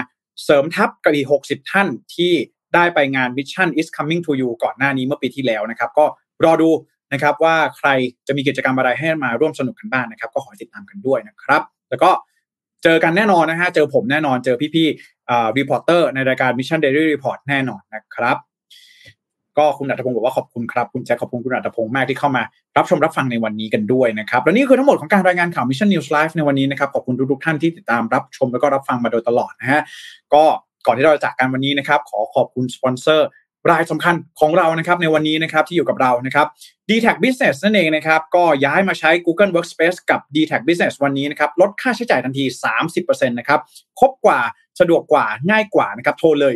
[0.43, 2.31] เสริมทัพกับอีก 60 ท่านที่
[2.75, 6.05] ได้ไปงาน Mission is coming to you ก่อนหน้านี้เมื่อปีที่แล้วนะครับ ก็
[6.45, 6.69] รอดู
[7.13, 7.89] นะครับว่าใคร
[8.27, 11.61] จะมีกิจกรรมอะไรให้มาร่วมสนุกกันบ้างนะครับ ก็ขอติดตามกันด้วยนะครับ
[11.93, 12.11] แล้วก็
[12.83, 18.37] เจอกันแน่นอนนะฮะ เจอผมแน่นอน เจอพี่ๆอ่ reporter ในรายการ Mission Daily Report แน่นอนนะครับ
[19.57, 22.43] ก็คุณอัตพงศ์บอกว่าขอบคุณครับ คุณแจ็คขอบคุณคุณอัตพงศ์มากที่เข้ามา
[22.77, 29.81] รับชมรับฟังในวันนี้กันด้วยนะครับ และนี่คือทั้งหมดของการรายงานข่าว Mission News Live ในวันนี้นะครับ ขอบคุณทุกๆท่านที่ติดตามรับชมแล้วก็รับฟังมาโดยตลอดนะฮะ
[30.33, 30.43] ก็
[30.85, 33.27] ก่อนที่เราจะจากกันวันนี้นะครับ ขอขอบคุณสปอนเซอร์
[33.69, 36.47] รายสำคัญของเรานะครับในวันนี้นะครับที่อยู่กับเรานะครับ
[36.89, 40.93] d t a c Business นั่นเองนะครับ ก็ย้ายมาใช้ Google Workspace กับ d t a c Business
[41.03, 42.45] วันนี้นะครับ ลดค่าใช้จ่ายทันที
[42.85, 43.59] 30%นะครับ
[43.99, 44.39] ครบกว่า
[44.79, 46.53] สะดวกกว่า ง่ายกว่านะครับ โทรเลย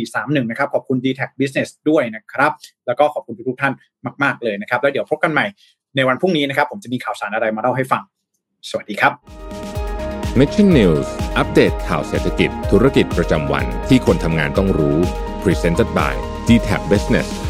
[0.00, 2.52] 1431 นะครับ ขอบคุณ d t a c Business ด้วยนะครับ
[2.86, 3.72] แล้วก็ขอบคุณทุกท่าน
[4.22, 5.46] มาก ๆ เลยนะครับ แล้วเดี๋ยวพบกันใหม่
[5.96, 8.02] ในวันพรุ่งนี้นะครับ ผมจะมีข่าวสารอะไรมาเล่าให้ฟัง
[8.70, 9.12] สวัสดีครับ
[10.38, 11.06] Mission News
[11.38, 14.98] อัปเดตข่าวเศรษฐกิจ ธุรกิจประจำวันที่คนทำงานต้องรู้
[15.42, 16.14] Presented by
[16.48, 17.47] d t a c Business